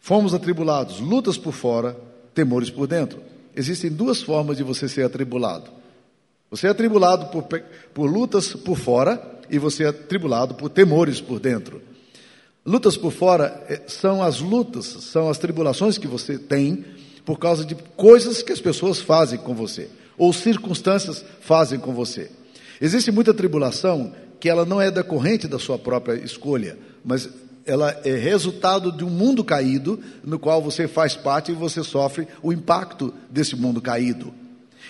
fomos 0.00 0.34
atribulados, 0.34 0.98
lutas 0.98 1.38
por 1.38 1.52
fora, 1.52 1.96
temores 2.34 2.68
por 2.68 2.88
dentro." 2.88 3.20
Existem 3.54 3.90
duas 3.90 4.20
formas 4.20 4.56
de 4.56 4.64
você 4.64 4.88
ser 4.88 5.04
atribulado. 5.04 5.70
Você 6.50 6.66
é 6.66 6.70
atribulado 6.70 7.26
por, 7.26 7.44
por 7.94 8.10
lutas 8.10 8.52
por 8.52 8.76
fora 8.76 9.35
e 9.50 9.58
você 9.58 9.84
é 9.84 9.88
atribulado 9.88 10.54
por 10.54 10.68
temores 10.68 11.20
por 11.20 11.40
dentro. 11.40 11.82
Lutas 12.64 12.96
por 12.96 13.12
fora 13.12 13.64
eh, 13.68 13.82
são 13.86 14.22
as 14.22 14.40
lutas, 14.40 14.86
são 14.86 15.28
as 15.28 15.38
tribulações 15.38 15.98
que 15.98 16.06
você 16.06 16.38
tem 16.38 16.84
por 17.24 17.38
causa 17.38 17.64
de 17.64 17.74
coisas 17.96 18.42
que 18.42 18.52
as 18.52 18.60
pessoas 18.60 19.00
fazem 19.00 19.38
com 19.38 19.54
você, 19.54 19.88
ou 20.16 20.32
circunstâncias 20.32 21.24
fazem 21.40 21.78
com 21.78 21.92
você. 21.92 22.30
Existe 22.80 23.10
muita 23.10 23.32
tribulação 23.32 24.12
que 24.38 24.48
ela 24.48 24.64
não 24.64 24.80
é 24.80 24.90
decorrente 24.90 25.48
da 25.48 25.58
sua 25.58 25.78
própria 25.78 26.14
escolha, 26.14 26.78
mas 27.04 27.28
ela 27.64 28.00
é 28.04 28.14
resultado 28.16 28.92
de 28.92 29.04
um 29.04 29.10
mundo 29.10 29.42
caído 29.42 30.00
no 30.22 30.38
qual 30.38 30.62
você 30.62 30.86
faz 30.86 31.16
parte 31.16 31.50
e 31.50 31.54
você 31.54 31.82
sofre 31.82 32.28
o 32.42 32.52
impacto 32.52 33.12
desse 33.28 33.56
mundo 33.56 33.80
caído. 33.80 34.32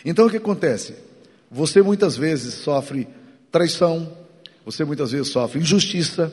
Então 0.04 0.26
o 0.26 0.30
que 0.30 0.36
acontece? 0.36 0.94
Você 1.50 1.80
muitas 1.80 2.16
vezes 2.16 2.54
sofre 2.54 3.08
traição, 3.50 4.12
você 4.66 4.85
muitas 4.85 5.12
vezes 5.12 5.28
sofre 5.28 5.61
injustiça, 5.61 6.32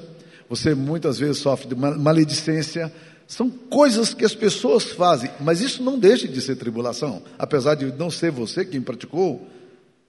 você 0.50 0.74
muitas 0.74 1.20
vezes 1.20 1.38
sofre 1.38 1.68
de 1.68 1.76
maledicência. 1.76 2.92
São 3.28 3.48
coisas 3.50 4.14
que 4.14 4.26
as 4.26 4.34
pessoas 4.34 4.86
fazem, 4.86 5.30
mas 5.40 5.62
isso 5.62 5.84
não 5.84 6.00
deixa 6.00 6.28
de 6.28 6.42
ser 6.42 6.56
tribulação, 6.56 7.22
apesar 7.38 7.76
de 7.76 7.86
não 7.94 8.10
ser 8.10 8.32
você 8.32 8.66
quem 8.66 8.82
praticou. 8.82 9.48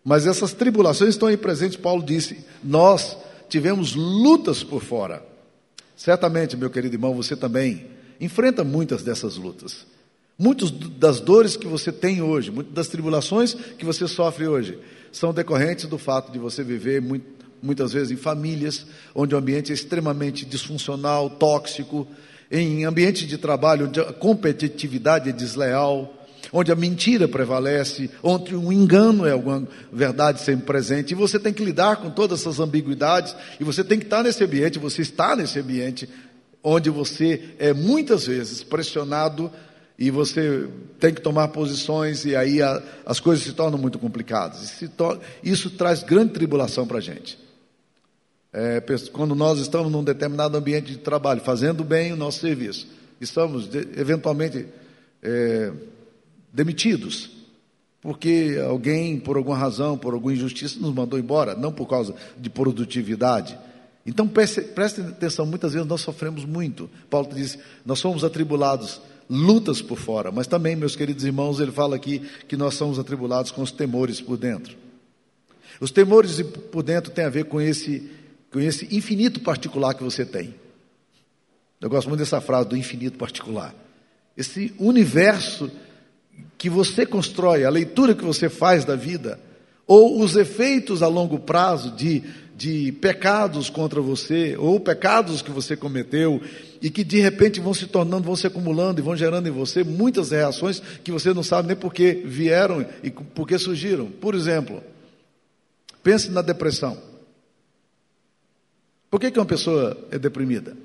Mas 0.02 0.26
essas 0.26 0.54
tribulações 0.54 1.10
estão 1.10 1.28
aí 1.28 1.36
presentes. 1.36 1.76
Paulo 1.76 2.02
disse: 2.02 2.44
Nós 2.62 3.16
tivemos 3.48 3.94
lutas 3.94 4.64
por 4.64 4.82
fora. 4.82 5.22
Certamente, 5.94 6.56
meu 6.56 6.70
querido 6.70 6.94
irmão, 6.94 7.14
você 7.14 7.36
também 7.36 7.86
enfrenta 8.20 8.64
muitas 8.64 9.02
dessas 9.02 9.36
lutas. 9.36 9.86
Muitas 10.38 10.70
das 10.70 11.20
dores 11.20 11.56
que 11.56 11.66
você 11.66 11.92
tem 11.92 12.20
hoje, 12.20 12.50
muitas 12.50 12.74
das 12.74 12.88
tribulações 12.88 13.54
que 13.54 13.84
você 13.84 14.08
sofre 14.08 14.48
hoje, 14.48 14.78
são 15.12 15.32
decorrentes 15.32 15.86
do 15.86 15.96
fato 15.96 16.32
de 16.32 16.38
você 16.38 16.64
viver 16.64 17.00
muito, 17.00 17.43
muitas 17.64 17.92
vezes 17.92 18.10
em 18.10 18.16
famílias 18.16 18.86
onde 19.14 19.34
o 19.34 19.38
ambiente 19.38 19.72
é 19.72 19.74
extremamente 19.74 20.44
disfuncional, 20.44 21.30
tóxico, 21.30 22.06
em 22.50 22.84
ambiente 22.84 23.26
de 23.26 23.38
trabalho 23.38 23.86
onde 23.86 24.00
a 24.00 24.12
competitividade 24.12 25.30
é 25.30 25.32
desleal, 25.32 26.14
onde 26.52 26.70
a 26.70 26.76
mentira 26.76 27.26
prevalece, 27.26 28.10
onde 28.22 28.54
o 28.54 28.72
engano 28.72 29.26
é 29.26 29.32
alguma 29.32 29.66
verdade 29.92 30.40
sempre 30.40 30.66
presente, 30.66 31.12
e 31.12 31.14
você 31.14 31.38
tem 31.38 31.52
que 31.52 31.64
lidar 31.64 31.96
com 31.96 32.10
todas 32.10 32.40
essas 32.40 32.60
ambiguidades, 32.60 33.34
e 33.58 33.64
você 33.64 33.82
tem 33.82 33.98
que 33.98 34.04
estar 34.04 34.22
nesse 34.22 34.44
ambiente, 34.44 34.78
você 34.78 35.02
está 35.02 35.34
nesse 35.34 35.58
ambiente, 35.58 36.08
onde 36.62 36.90
você 36.90 37.50
é 37.58 37.72
muitas 37.72 38.26
vezes 38.26 38.62
pressionado 38.62 39.50
e 39.98 40.10
você 40.10 40.66
tem 40.98 41.12
que 41.12 41.20
tomar 41.20 41.48
posições 41.48 42.24
e 42.24 42.34
aí 42.34 42.60
a, 42.62 42.82
as 43.04 43.20
coisas 43.20 43.44
se 43.44 43.52
tornam 43.52 43.78
muito 43.78 43.98
complicadas. 43.98 44.82
Isso 45.42 45.70
traz 45.70 46.02
grande 46.02 46.32
tribulação 46.32 46.86
para 46.86 46.98
a 46.98 47.02
gente. 47.02 47.43
É, 48.56 48.80
quando 49.12 49.34
nós 49.34 49.58
estamos 49.58 49.90
num 49.90 50.04
determinado 50.04 50.56
ambiente 50.56 50.92
de 50.92 50.98
trabalho, 50.98 51.40
fazendo 51.40 51.82
bem 51.82 52.12
o 52.12 52.16
nosso 52.16 52.38
serviço, 52.38 52.86
estamos 53.20 53.68
de, 53.68 53.78
eventualmente 53.96 54.66
é, 55.20 55.72
demitidos, 56.52 57.30
porque 58.00 58.56
alguém, 58.64 59.18
por 59.18 59.36
alguma 59.36 59.56
razão, 59.56 59.98
por 59.98 60.14
alguma 60.14 60.32
injustiça, 60.32 60.78
nos 60.78 60.94
mandou 60.94 61.18
embora, 61.18 61.56
não 61.56 61.72
por 61.72 61.88
causa 61.88 62.14
de 62.38 62.48
produtividade. 62.48 63.58
Então 64.06 64.28
prestem 64.28 65.06
atenção, 65.06 65.46
muitas 65.46 65.72
vezes 65.72 65.88
nós 65.88 66.02
sofremos 66.02 66.44
muito. 66.44 66.88
Paulo 67.10 67.28
diz: 67.34 67.58
nós 67.84 67.98
somos 67.98 68.22
atribulados 68.22 69.00
lutas 69.28 69.82
por 69.82 69.98
fora, 69.98 70.30
mas 70.30 70.46
também, 70.46 70.76
meus 70.76 70.94
queridos 70.94 71.24
irmãos, 71.24 71.58
ele 71.58 71.72
fala 71.72 71.96
aqui 71.96 72.22
que 72.46 72.56
nós 72.56 72.74
somos 72.74 73.00
atribulados 73.00 73.50
com 73.50 73.62
os 73.62 73.72
temores 73.72 74.20
por 74.20 74.36
dentro. 74.36 74.76
Os 75.80 75.90
temores 75.90 76.40
por 76.70 76.82
dentro 76.84 77.10
têm 77.10 77.24
a 77.24 77.30
ver 77.30 77.46
com 77.46 77.60
esse, 77.60 78.08
com 78.54 78.60
esse 78.60 78.86
infinito 78.96 79.40
particular 79.40 79.94
que 79.94 80.04
você 80.04 80.24
tem. 80.24 80.54
Eu 81.80 81.90
gosto 81.90 82.06
muito 82.06 82.20
dessa 82.20 82.40
frase 82.40 82.68
do 82.68 82.76
infinito 82.76 83.18
particular. 83.18 83.74
Esse 84.36 84.72
universo 84.78 85.68
que 86.56 86.70
você 86.70 87.04
constrói, 87.04 87.64
a 87.64 87.70
leitura 87.70 88.14
que 88.14 88.24
você 88.24 88.48
faz 88.48 88.84
da 88.84 88.94
vida, 88.94 89.40
ou 89.88 90.20
os 90.22 90.36
efeitos 90.36 91.02
a 91.02 91.08
longo 91.08 91.40
prazo 91.40 91.90
de 91.96 92.22
de 92.56 92.92
pecados 92.92 93.68
contra 93.68 94.00
você, 94.00 94.56
ou 94.56 94.78
pecados 94.78 95.42
que 95.42 95.50
você 95.50 95.76
cometeu, 95.76 96.40
e 96.80 96.88
que 96.88 97.02
de 97.02 97.18
repente 97.18 97.58
vão 97.58 97.74
se 97.74 97.88
tornando, 97.88 98.22
vão 98.22 98.36
se 98.36 98.46
acumulando 98.46 99.00
e 99.00 99.02
vão 99.02 99.16
gerando 99.16 99.48
em 99.48 99.50
você 99.50 99.82
muitas 99.82 100.30
reações 100.30 100.80
que 101.02 101.10
você 101.10 101.34
não 101.34 101.42
sabe 101.42 101.66
nem 101.66 101.76
por 101.76 101.92
que 101.92 102.22
vieram 102.24 102.86
e 103.02 103.10
por 103.10 103.48
que 103.48 103.58
surgiram. 103.58 104.06
Por 104.06 104.36
exemplo, 104.36 104.80
pense 106.00 106.30
na 106.30 106.42
depressão. 106.42 106.96
Por 109.14 109.20
que, 109.20 109.30
que 109.30 109.38
uma 109.38 109.46
pessoa 109.46 109.96
é 110.10 110.18
deprimida? 110.18 110.76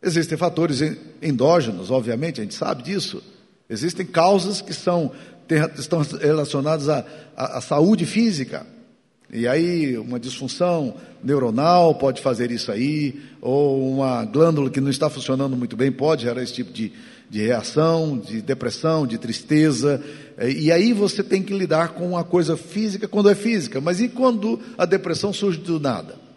Existem 0.00 0.38
fatores 0.38 0.80
endógenos, 1.20 1.90
obviamente, 1.90 2.40
a 2.40 2.44
gente 2.44 2.54
sabe 2.54 2.84
disso. 2.84 3.20
Existem 3.68 4.06
causas 4.06 4.60
que 4.60 4.72
são, 4.72 5.10
estão 5.76 6.00
relacionadas 6.02 6.88
à, 6.88 7.04
à, 7.36 7.58
à 7.58 7.60
saúde 7.60 8.06
física. 8.06 8.64
E 9.32 9.48
aí, 9.48 9.98
uma 9.98 10.20
disfunção 10.20 10.94
neuronal 11.20 11.96
pode 11.96 12.22
fazer 12.22 12.52
isso 12.52 12.70
aí, 12.70 13.20
ou 13.40 13.94
uma 13.94 14.24
glândula 14.24 14.70
que 14.70 14.80
não 14.80 14.88
está 14.88 15.10
funcionando 15.10 15.56
muito 15.56 15.76
bem 15.76 15.90
pode 15.90 16.22
gerar 16.22 16.40
esse 16.40 16.54
tipo 16.54 16.72
de, 16.72 16.92
de 17.28 17.44
reação, 17.44 18.16
de 18.16 18.40
depressão, 18.40 19.04
de 19.08 19.18
tristeza. 19.18 20.00
E 20.40 20.70
aí 20.70 20.92
você 20.92 21.24
tem 21.24 21.42
que 21.42 21.52
lidar 21.52 21.94
com 21.94 22.10
uma 22.10 22.22
coisa 22.22 22.56
física 22.56 23.08
quando 23.08 23.28
é 23.28 23.34
física. 23.34 23.80
Mas 23.80 24.00
e 24.00 24.08
quando 24.08 24.60
a 24.78 24.86
depressão 24.86 25.32
surge 25.32 25.58
do 25.58 25.80
nada? 25.80 26.27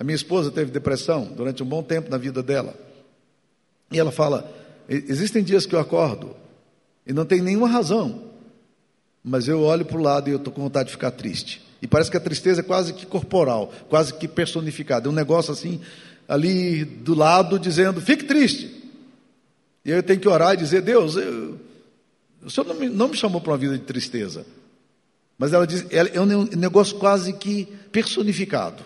A 0.00 0.04
minha 0.04 0.16
esposa 0.16 0.50
teve 0.50 0.72
depressão 0.72 1.26
durante 1.36 1.62
um 1.62 1.66
bom 1.66 1.84
tempo 1.84 2.10
na 2.10 2.18
vida 2.18 2.42
dela. 2.42 2.74
E 3.92 4.00
ela 4.00 4.10
fala: 4.10 4.50
existem 4.88 5.44
dias 5.44 5.64
que 5.64 5.76
eu 5.76 5.78
acordo 5.78 6.34
e 7.06 7.12
não 7.12 7.24
tem 7.24 7.40
nenhuma 7.40 7.68
razão 7.68 8.30
mas 9.22 9.46
eu 9.48 9.60
olho 9.60 9.84
para 9.84 9.98
o 9.98 10.02
lado 10.02 10.28
e 10.28 10.32
eu 10.32 10.38
estou 10.38 10.52
com 10.52 10.62
vontade 10.62 10.86
de 10.86 10.92
ficar 10.92 11.10
triste. 11.10 11.62
E 11.82 11.86
parece 11.86 12.10
que 12.10 12.16
a 12.16 12.20
tristeza 12.20 12.60
é 12.60 12.64
quase 12.64 12.92
que 12.92 13.06
corporal, 13.06 13.72
quase 13.88 14.14
que 14.14 14.26
personificada. 14.26 15.08
É 15.08 15.10
um 15.10 15.14
negócio 15.14 15.52
assim, 15.52 15.80
ali 16.28 16.84
do 16.84 17.14
lado, 17.14 17.58
dizendo: 17.58 18.00
fique 18.00 18.24
triste. 18.24 18.82
E 19.84 19.90
eu 19.90 20.02
tenho 20.02 20.20
que 20.20 20.28
orar 20.28 20.54
e 20.54 20.58
dizer: 20.58 20.82
Deus, 20.82 21.16
eu, 21.16 21.58
o 22.42 22.50
Senhor 22.50 22.66
não 22.66 22.74
me, 22.74 22.88
não 22.88 23.08
me 23.08 23.16
chamou 23.16 23.40
para 23.40 23.52
uma 23.52 23.58
vida 23.58 23.78
de 23.78 23.84
tristeza. 23.84 24.44
Mas 25.38 25.52
ela 25.52 25.66
diz: 25.66 25.86
é 25.90 26.20
um 26.20 26.44
negócio 26.56 26.98
quase 26.98 27.32
que 27.32 27.66
personificado. 27.92 28.84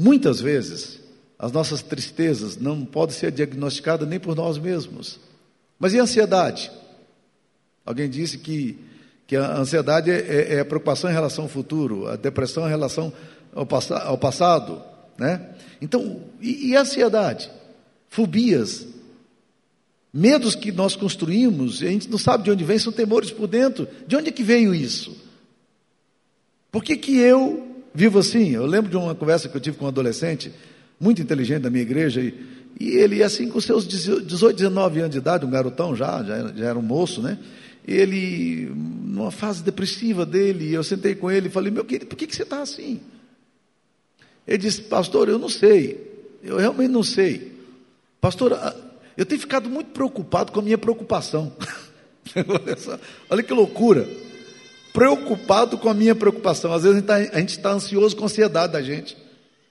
Muitas 0.00 0.40
vezes, 0.40 1.00
as 1.36 1.50
nossas 1.50 1.82
tristezas 1.82 2.56
não 2.56 2.84
podem 2.84 3.16
ser 3.16 3.32
diagnosticadas 3.32 4.08
nem 4.08 4.20
por 4.20 4.36
nós 4.36 4.56
mesmos. 4.56 5.18
Mas 5.76 5.92
e 5.92 5.98
a 5.98 6.04
ansiedade? 6.04 6.70
Alguém 7.84 8.08
disse 8.08 8.38
que, 8.38 8.78
que 9.26 9.34
a 9.34 9.56
ansiedade 9.56 10.08
é, 10.08 10.18
é, 10.18 10.54
é 10.54 10.60
a 10.60 10.64
preocupação 10.64 11.10
em 11.10 11.12
relação 11.12 11.46
ao 11.46 11.50
futuro, 11.50 12.06
a 12.06 12.14
depressão 12.14 12.64
em 12.64 12.68
relação 12.68 13.12
ao, 13.52 13.66
ao 14.06 14.16
passado. 14.16 14.80
Né? 15.18 15.44
Então, 15.82 16.22
e, 16.40 16.68
e 16.68 16.76
a 16.76 16.82
ansiedade? 16.82 17.50
Fobias, 18.08 18.86
medos 20.12 20.54
que 20.54 20.70
nós 20.70 20.94
construímos, 20.94 21.82
e 21.82 21.88
a 21.88 21.90
gente 21.90 22.08
não 22.08 22.18
sabe 22.18 22.44
de 22.44 22.52
onde 22.52 22.62
vem, 22.62 22.78
são 22.78 22.92
temores 22.92 23.32
por 23.32 23.48
dentro. 23.48 23.88
De 24.06 24.14
onde 24.14 24.28
é 24.28 24.32
que 24.32 24.44
veio 24.44 24.72
isso? 24.72 25.16
Por 26.70 26.84
que, 26.84 26.96
que 26.96 27.18
eu 27.18 27.67
vivo 27.94 28.18
assim? 28.18 28.50
Eu 28.50 28.66
lembro 28.66 28.90
de 28.90 28.96
uma 28.96 29.14
conversa 29.14 29.48
que 29.48 29.56
eu 29.56 29.60
tive 29.60 29.76
com 29.76 29.84
um 29.84 29.88
adolescente, 29.88 30.52
muito 30.98 31.22
inteligente 31.22 31.62
da 31.62 31.70
minha 31.70 31.82
igreja, 31.82 32.20
e, 32.20 32.34
e 32.78 32.90
ele, 32.90 33.22
assim, 33.22 33.48
com 33.48 33.60
seus 33.60 33.86
18, 33.86 34.56
19 34.56 35.00
anos 35.00 35.12
de 35.12 35.18
idade, 35.18 35.44
um 35.44 35.50
garotão 35.50 35.94
já, 35.94 36.22
já, 36.22 36.52
já 36.54 36.66
era 36.66 36.78
um 36.78 36.82
moço, 36.82 37.22
né? 37.22 37.38
ele, 37.88 38.70
numa 38.74 39.30
fase 39.30 39.62
depressiva 39.62 40.26
dele, 40.26 40.74
eu 40.74 40.84
sentei 40.84 41.14
com 41.14 41.30
ele 41.30 41.48
e 41.48 41.50
falei, 41.50 41.72
meu 41.72 41.86
querido, 41.86 42.06
por 42.06 42.16
que, 42.16 42.26
que 42.26 42.36
você 42.36 42.42
está 42.42 42.60
assim? 42.60 43.00
Ele 44.46 44.58
disse, 44.58 44.82
pastor, 44.82 45.26
eu 45.28 45.38
não 45.38 45.48
sei, 45.48 46.36
eu 46.42 46.58
realmente 46.58 46.90
não 46.90 47.02
sei. 47.02 47.52
Pastor, 48.20 48.58
eu 49.16 49.24
tenho 49.24 49.40
ficado 49.40 49.70
muito 49.70 49.90
preocupado 49.90 50.52
com 50.52 50.60
a 50.60 50.62
minha 50.62 50.76
preocupação. 50.76 51.50
Olha 53.30 53.42
que 53.42 53.54
loucura. 53.54 54.06
Preocupado 54.92 55.78
com 55.78 55.88
a 55.88 55.94
minha 55.94 56.14
preocupação. 56.14 56.72
Às 56.72 56.82
vezes 56.82 57.02
a 57.08 57.38
gente 57.38 57.50
está 57.50 57.70
tá 57.70 57.74
ansioso 57.74 58.16
com 58.16 58.22
a 58.22 58.26
ansiedade 58.26 58.72
da 58.72 58.82
gente. 58.82 59.16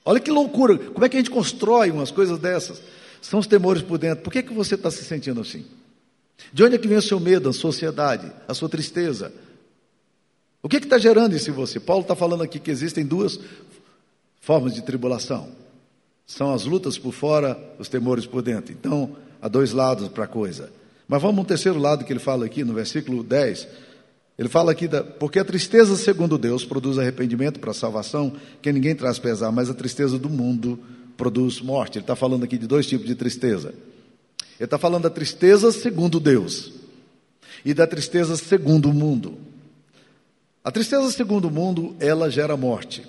Olha 0.06 0.20
que 0.20 0.32
loucura. 0.32 0.78
Como 0.78 1.06
é 1.06 1.10
que 1.10 1.18
a 1.18 1.20
gente 1.20 1.32
constrói 1.32 1.92
umas 1.92 2.12
coisas 2.12 2.40
dessas? 2.40 2.82
São 3.22 3.40
os 3.40 3.48
temores 3.48 3.82
por 3.82 3.98
dentro. 3.98 4.24
Por 4.24 4.32
que, 4.32 4.42
que 4.42 4.54
você 4.54 4.76
está 4.76 4.90
se 4.90 5.04
sentindo 5.04 5.42
assim? 5.42 5.66
De 6.54 6.64
onde 6.64 6.76
é 6.76 6.78
que 6.78 6.88
vem 6.88 6.98
o 6.98 7.02
seu 7.02 7.20
medo, 7.20 7.50
a 7.50 7.54
sua 7.54 7.72
ansiedade, 7.72 8.32
a 8.48 8.54
sua 8.54 8.70
tristeza? 8.70 9.34
O 10.62 10.70
que 10.70 10.78
está 10.78 10.98
gerando 10.98 11.36
isso 11.36 11.50
em 11.50 11.54
você? 11.54 11.80
Paulo 11.80 12.04
está 12.04 12.16
falando 12.16 12.44
aqui 12.44 12.60
que 12.60 12.72
existem 12.72 13.06
duas 13.06 13.40
formas 14.40 14.74
de 14.74 14.82
tribulação. 14.82 15.50
São 16.26 16.54
as 16.54 16.66
lutas 16.66 16.98
por 16.98 17.14
fora, 17.14 17.58
os 17.80 17.88
temores 17.88 18.26
por 18.26 18.42
dentro. 18.42 18.74
Então, 18.74 19.16
há 19.42 19.48
dois 19.48 19.72
lados 19.72 20.10
para 20.10 20.26
a 20.26 20.28
coisa. 20.28 20.70
Mas 21.08 21.22
vamos 21.22 21.42
um 21.42 21.46
terceiro 21.46 21.80
lado 21.80 22.04
que 22.04 22.12
ele 22.12 22.20
fala 22.20 22.46
aqui 22.46 22.64
no 22.64 22.74
versículo 22.74 23.24
10. 23.24 23.68
Ele 24.38 24.48
fala 24.48 24.72
aqui, 24.72 24.88
da, 24.88 25.04
porque 25.04 25.40
a 25.40 25.46
tristeza 25.46 25.96
segundo 25.96 26.38
Deus 26.38 26.64
produz 26.64 27.00
arrependimento 27.00 27.60
para 27.60 27.74
salvação, 27.74 28.34
que 28.62 28.72
ninguém 28.72 28.96
traz 28.96 29.18
pesar, 29.18 29.52
mas 29.52 29.70
a 29.70 29.74
tristeza 29.74 30.20
do 30.20 30.30
mundo 30.30 30.80
produz 31.18 31.60
morte. 31.60 31.98
Ele 31.98 32.04
está 32.04 32.16
falando 32.16 32.44
aqui 32.44 32.58
de 32.58 32.68
dois 32.68 32.86
tipos 32.86 33.08
de 33.08 33.16
tristeza. 33.16 33.70
Ele 34.60 34.66
está 34.66 34.78
falando 34.78 35.04
da 35.04 35.10
tristeza 35.10 35.72
segundo 35.72 36.20
Deus 36.20 36.72
e 37.66 37.74
da 37.74 37.88
tristeza 37.88 38.38
segundo 38.38 38.90
o 38.90 38.94
mundo. 38.94 39.38
A 40.64 40.72
tristeza 40.72 41.12
segundo 41.12 41.48
o 41.48 41.52
mundo, 41.52 41.96
ela 42.00 42.30
gera 42.30 42.56
morte. 42.56 43.04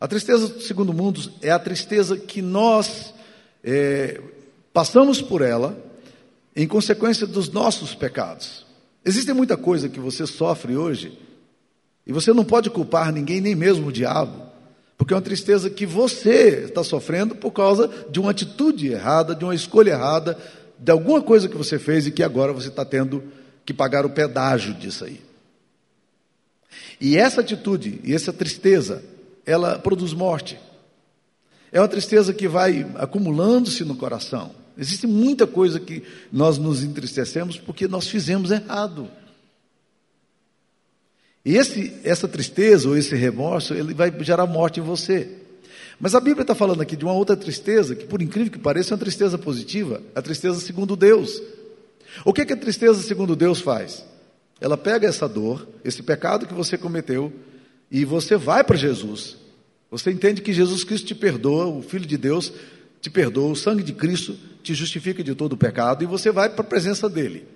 A 0.00 0.06
tristeza 0.06 0.60
segundo 0.60 0.90
o 0.90 0.94
mundo 0.94 1.32
é 1.40 1.50
a 1.50 1.58
tristeza 1.58 2.16
que 2.16 2.42
nós 2.42 3.12
é, 3.64 4.20
passamos 4.72 5.20
por 5.20 5.42
ela 5.42 5.76
em 6.54 6.66
consequência 6.66 7.26
dos 7.26 7.48
nossos 7.48 7.94
pecados. 7.94 8.66
Existe 9.04 9.32
muita 9.32 9.56
coisa 9.56 9.88
que 9.88 9.98
você 9.98 10.26
sofre 10.26 10.76
hoje 10.76 11.18
e 12.06 12.12
você 12.12 12.32
não 12.32 12.44
pode 12.44 12.70
culpar 12.70 13.12
ninguém, 13.12 13.40
nem 13.40 13.54
mesmo 13.54 13.88
o 13.88 13.92
diabo, 13.92 14.46
porque 14.96 15.12
é 15.12 15.16
uma 15.16 15.22
tristeza 15.22 15.68
que 15.68 15.84
você 15.84 16.64
está 16.64 16.84
sofrendo 16.84 17.34
por 17.34 17.50
causa 17.50 17.90
de 18.08 18.20
uma 18.20 18.30
atitude 18.30 18.88
errada, 18.88 19.34
de 19.34 19.44
uma 19.44 19.54
escolha 19.54 19.90
errada, 19.90 20.38
de 20.78 20.90
alguma 20.90 21.20
coisa 21.20 21.48
que 21.48 21.56
você 21.56 21.78
fez 21.78 22.06
e 22.06 22.12
que 22.12 22.22
agora 22.22 22.52
você 22.52 22.68
está 22.68 22.84
tendo 22.84 23.22
que 23.64 23.74
pagar 23.74 24.06
o 24.06 24.10
pedágio 24.10 24.74
disso 24.74 25.04
aí. 25.04 25.20
E 27.00 27.16
essa 27.16 27.40
atitude 27.40 28.00
e 28.04 28.14
essa 28.14 28.32
tristeza, 28.32 29.02
ela 29.44 29.78
produz 29.78 30.12
morte. 30.12 30.58
É 31.72 31.80
uma 31.80 31.88
tristeza 31.88 32.32
que 32.32 32.46
vai 32.46 32.86
acumulando-se 32.96 33.84
no 33.84 33.96
coração. 33.96 34.61
Existe 34.76 35.06
muita 35.06 35.46
coisa 35.46 35.78
que 35.78 36.02
nós 36.32 36.58
nos 36.58 36.82
entristecemos 36.82 37.58
porque 37.58 37.86
nós 37.86 38.08
fizemos 38.08 38.50
errado. 38.50 39.10
E 41.44 41.56
esse, 41.56 41.92
essa 42.04 42.28
tristeza 42.28 42.88
ou 42.88 42.96
esse 42.96 43.14
remorso, 43.14 43.74
ele 43.74 43.92
vai 43.94 44.12
gerar 44.20 44.46
morte 44.46 44.80
em 44.80 44.82
você. 44.82 45.28
Mas 45.98 46.14
a 46.14 46.20
Bíblia 46.20 46.42
está 46.42 46.54
falando 46.54 46.80
aqui 46.80 46.96
de 46.96 47.04
uma 47.04 47.12
outra 47.12 47.36
tristeza, 47.36 47.94
que 47.94 48.06
por 48.06 48.22
incrível 48.22 48.52
que 48.52 48.58
pareça 48.58 48.92
é 48.92 48.94
uma 48.94 49.00
tristeza 49.00 49.36
positiva, 49.36 50.02
a 50.14 50.22
tristeza 50.22 50.60
segundo 50.60 50.96
Deus. 50.96 51.42
O 52.24 52.32
que, 52.32 52.44
que 52.44 52.52
a 52.52 52.56
tristeza 52.56 53.00
segundo 53.02 53.36
Deus 53.36 53.60
faz? 53.60 54.04
Ela 54.60 54.76
pega 54.76 55.08
essa 55.08 55.28
dor, 55.28 55.66
esse 55.84 56.02
pecado 56.02 56.46
que 56.46 56.54
você 56.54 56.78
cometeu, 56.78 57.32
e 57.90 58.04
você 58.04 58.36
vai 58.36 58.64
para 58.64 58.76
Jesus. 58.76 59.36
Você 59.90 60.10
entende 60.10 60.40
que 60.40 60.52
Jesus 60.52 60.84
Cristo 60.84 61.08
te 61.08 61.14
perdoa, 61.14 61.66
o 61.66 61.82
Filho 61.82 62.06
de 62.06 62.16
Deus 62.16 62.52
te 63.02 63.10
perdoa, 63.10 63.50
o 63.50 63.56
sangue 63.56 63.82
de 63.82 63.92
Cristo 63.92 64.38
te 64.62 64.72
justifica 64.72 65.24
de 65.24 65.34
todo 65.34 65.54
o 65.54 65.56
pecado, 65.56 66.04
e 66.04 66.06
você 66.06 66.30
vai 66.30 66.48
para 66.48 66.60
a 66.60 66.66
presença 66.66 67.08
dele. 67.08 67.46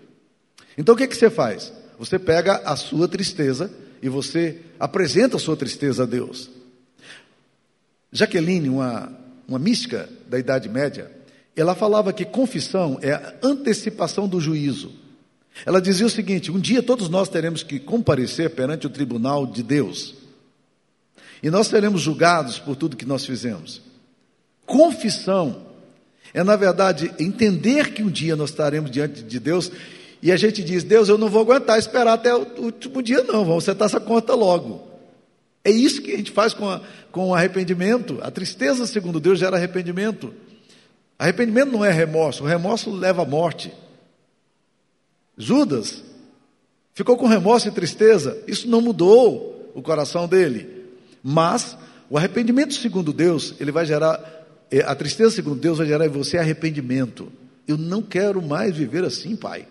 Então 0.77 0.95
o 0.95 0.99
que, 0.99 1.07
que 1.07 1.17
você 1.17 1.31
faz? 1.31 1.73
Você 2.01 2.19
pega 2.19 2.57
a 2.65 2.75
sua 2.75 3.07
tristeza 3.07 3.73
e 4.03 4.09
você 4.09 4.61
apresenta 4.79 5.37
a 5.37 5.41
sua 5.41 5.57
tristeza 5.57 6.03
a 6.03 6.07
Deus. 6.07 6.51
Jaqueline, 8.11 8.69
uma, 8.69 9.17
uma 9.47 9.59
mística 9.59 10.09
da 10.29 10.37
Idade 10.37 10.69
Média, 10.69 11.13
ela 11.55 11.77
falava 11.77 12.13
que 12.13 12.25
confissão 12.25 12.99
é 13.01 13.13
a 13.13 13.35
antecipação 13.41 14.27
do 14.27 14.41
juízo. 14.41 14.93
Ela 15.65 15.81
dizia 15.81 16.07
o 16.07 16.11
seguinte: 16.11 16.51
um 16.51 16.59
dia 16.59 16.83
todos 16.83 17.09
nós 17.09 17.29
teremos 17.29 17.63
que 17.63 17.79
comparecer 17.79 18.51
perante 18.51 18.87
o 18.87 18.91
tribunal 18.91 19.47
de 19.47 19.63
Deus. 19.63 20.15
E 21.41 21.51
nós 21.51 21.69
seremos 21.69 22.01
julgados 22.01 22.59
por 22.59 22.75
tudo 22.75 22.97
que 22.97 23.07
nós 23.07 23.25
fizemos. 23.25 23.81
Confissão 24.67 25.65
é, 26.35 26.45
na 26.45 26.55
verdade, 26.55 27.11
entender 27.19 27.93
que 27.93 28.03
um 28.03 28.11
dia 28.11 28.37
nós 28.37 28.51
estaremos 28.51 28.91
diante 28.91 29.23
de 29.23 29.41
Deus 29.41 29.73
e 30.21 30.31
a 30.31 30.37
gente 30.37 30.63
diz: 30.63 30.85
Deus, 30.85 31.09
eu 31.09 31.17
não 31.17 31.31
vou 31.31 31.41
aguentar 31.41 31.79
esperar 31.79 32.13
até 32.13 32.35
o 32.35 32.47
último 32.59 33.03
dia, 33.03 33.23
não, 33.23 33.45
vamos 33.45 33.65
setar 33.65 33.87
essa 33.87 33.99
conta 33.99 34.35
logo. 34.35 34.87
É 35.65 35.71
isso 35.71 36.03
que 36.03 36.13
a 36.13 36.17
gente 36.17 36.31
faz 36.31 36.53
com, 36.53 36.69
a, 36.69 36.81
com 37.11 37.31
o 37.31 37.35
arrependimento. 37.35 38.19
A 38.23 38.31
tristeza, 38.31 38.87
segundo 38.87 39.19
Deus, 39.19 39.39
gera 39.39 39.57
arrependimento. 39.57 40.33
Arrependimento 41.19 41.73
não 41.73 41.85
é 41.85 41.91
remorso, 41.91 42.45
o 42.45 42.47
remorso 42.47 42.91
leva 42.91 43.23
à 43.23 43.25
morte. 43.25 43.73
Judas 45.39 46.05
ficou 46.93 47.17
com 47.17 47.27
remorso 47.27 47.69
e 47.69 47.71
tristeza, 47.71 48.37
isso 48.47 48.69
não 48.69 48.81
mudou 48.81 49.73
o 49.75 49.81
coração 49.81 50.29
dele. 50.29 50.85
Mas 51.23 51.77
o 52.11 52.19
arrependimento, 52.19 52.75
segundo 52.75 53.13
Deus, 53.13 53.55
ele 53.59 53.73
vai 53.73 53.87
gerar, 53.87 54.46
a 54.85 54.95
tristeza, 54.95 55.31
segundo 55.31 55.61
Deus, 55.61 55.79
vai 55.79 55.87
gerar 55.87 56.07
em 56.07 56.11
você 56.11 56.39
arrependimento. 56.39 57.33
Eu 57.67 57.77
não 57.77 58.03
quero 58.03 58.43
mais 58.43 58.77
viver 58.77 59.05
assim, 59.05 59.37
Pai. 59.37 59.67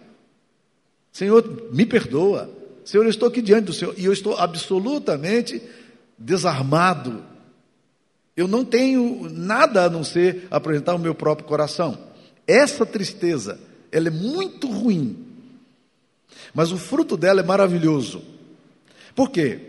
Senhor, 1.12 1.70
me 1.72 1.86
perdoa. 1.86 2.50
Senhor, 2.84 3.04
eu 3.04 3.10
estou 3.10 3.28
aqui 3.28 3.42
diante 3.42 3.66
do 3.66 3.74
Senhor 3.74 3.94
e 3.98 4.06
eu 4.06 4.14
estou 4.14 4.38
absolutamente 4.38 5.62
desarmado. 6.18 7.24
Eu 8.36 8.48
não 8.48 8.66
tenho 8.66 9.30
nada 9.30 9.86
a 9.86 9.90
não 9.90 10.04
ser 10.04 10.48
apresentar 10.52 10.94
o 10.94 11.00
meu 11.00 11.16
próprio 11.16 11.48
coração. 11.48 11.98
Essa 12.46 12.86
tristeza, 12.86 13.60
ela 13.92 14.08
é 14.08 14.12
muito 14.12 14.70
ruim. 14.70 15.18
Mas 16.54 16.72
o 16.72 16.78
fruto 16.78 17.16
dela 17.16 17.40
é 17.40 17.44
maravilhoso. 17.44 18.22
Por 19.16 19.30
quê? 19.30 19.60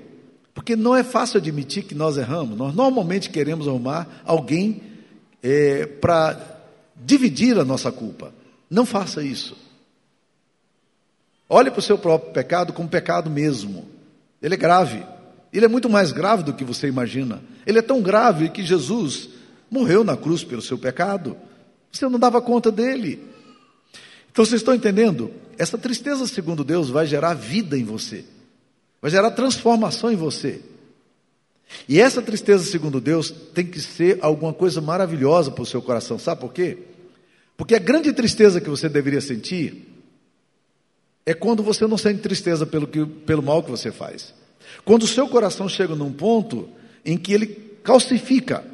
Porque 0.53 0.75
não 0.75 0.97
é 0.97 1.05
fácil 1.05 1.39
admitir 1.39 1.85
que 1.85 1.95
nós 1.95 2.17
erramos. 2.17 2.59
Nós 2.59 2.75
normalmente 2.75 3.31
queremos 3.31 3.69
arrumar 3.69 4.23
alguém 4.25 4.83
é, 5.49 5.87
para 5.87 6.59
dividir 6.97 7.57
a 7.57 7.65
nossa 7.65 7.93
culpa. 7.93 8.35
Não 8.69 8.85
faça 8.85 9.23
isso. 9.23 9.57
Olhe 11.49 11.71
para 11.71 11.79
o 11.79 11.83
seu 11.83 11.97
próprio 11.97 12.33
pecado 12.33 12.73
como 12.73 12.89
pecado 12.89 13.31
mesmo. 13.31 13.87
Ele 14.43 14.55
é 14.55 14.57
grave. 14.57 15.07
Ele 15.53 15.65
é 15.65 15.69
muito 15.69 15.89
mais 15.89 16.11
grave 16.11 16.43
do 16.43 16.53
que 16.53 16.65
você 16.65 16.89
imagina. 16.89 17.41
Ele 17.65 17.79
é 17.79 17.83
tão 17.83 18.03
grave 18.03 18.51
que 18.51 18.65
Jesus 18.65 19.29
morreu 19.71 20.03
na 20.03 20.17
cruz 20.17 20.43
pelo 20.43 20.61
seu 20.61 20.77
pecado. 20.77 21.37
Você 21.93 22.09
não 22.09 22.19
dava 22.19 22.43
conta 22.43 22.73
dele. 22.73 23.23
Então 24.33 24.45
vocês 24.45 24.61
estão 24.61 24.75
entendendo? 24.75 25.31
Essa 25.57 25.79
tristeza, 25.79 26.27
segundo 26.27 26.65
Deus, 26.65 26.91
vai 26.91 27.07
gerar 27.07 27.35
vida 27.35 27.79
em 27.79 27.85
você. 27.85 28.25
Vai 29.01 29.13
gerar 29.13 29.31
transformação 29.31 30.11
em 30.11 30.17
você. 30.17 30.61
E 31.89 32.01
essa 32.01 32.23
tristeza, 32.23 32.65
segundo 32.65 33.01
Deus, 33.01 33.31
tem 33.31 33.67
que 33.67 33.81
ser 33.81 34.19
alguma 34.21 34.53
coisa 34.53 34.81
maravilhosa 34.81 35.51
para 35.51 35.63
o 35.63 35.67
seu 35.67 35.83
coração. 35.83 36.19
Sabe 36.19 36.41
por 36.41 36.53
quê? 36.53 36.79
Porque 37.57 37.75
a 37.75 37.79
grande 37.79 38.13
tristeza 38.13 38.61
que 38.61 38.69
você 38.69 38.89
deveria 38.89 39.21
sentir 39.21 39.89
é 41.25 41.35
quando 41.35 41.63
você 41.63 41.87
não 41.87 41.99
sente 41.99 42.21
tristeza 42.21 42.65
pelo, 42.65 42.87
que, 42.87 43.05
pelo 43.05 43.43
mal 43.43 43.63
que 43.63 43.71
você 43.71 43.91
faz. 43.91 44.33
Quando 44.85 45.03
o 45.03 45.09
seu 45.09 45.29
coração 45.29 45.69
chega 45.69 45.95
num 45.95 46.13
ponto 46.13 46.69
em 47.05 47.17
que 47.17 47.33
ele 47.33 47.47
calcifica. 47.83 48.65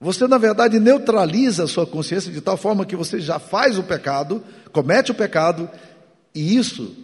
Você, 0.00 0.26
na 0.26 0.38
verdade, 0.38 0.78
neutraliza 0.78 1.64
a 1.64 1.68
sua 1.68 1.86
consciência 1.86 2.32
de 2.32 2.40
tal 2.40 2.56
forma 2.56 2.84
que 2.84 2.96
você 2.96 3.20
já 3.20 3.38
faz 3.38 3.78
o 3.78 3.82
pecado, 3.82 4.42
comete 4.72 5.10
o 5.10 5.14
pecado, 5.14 5.70
e 6.34 6.56
isso 6.56 6.94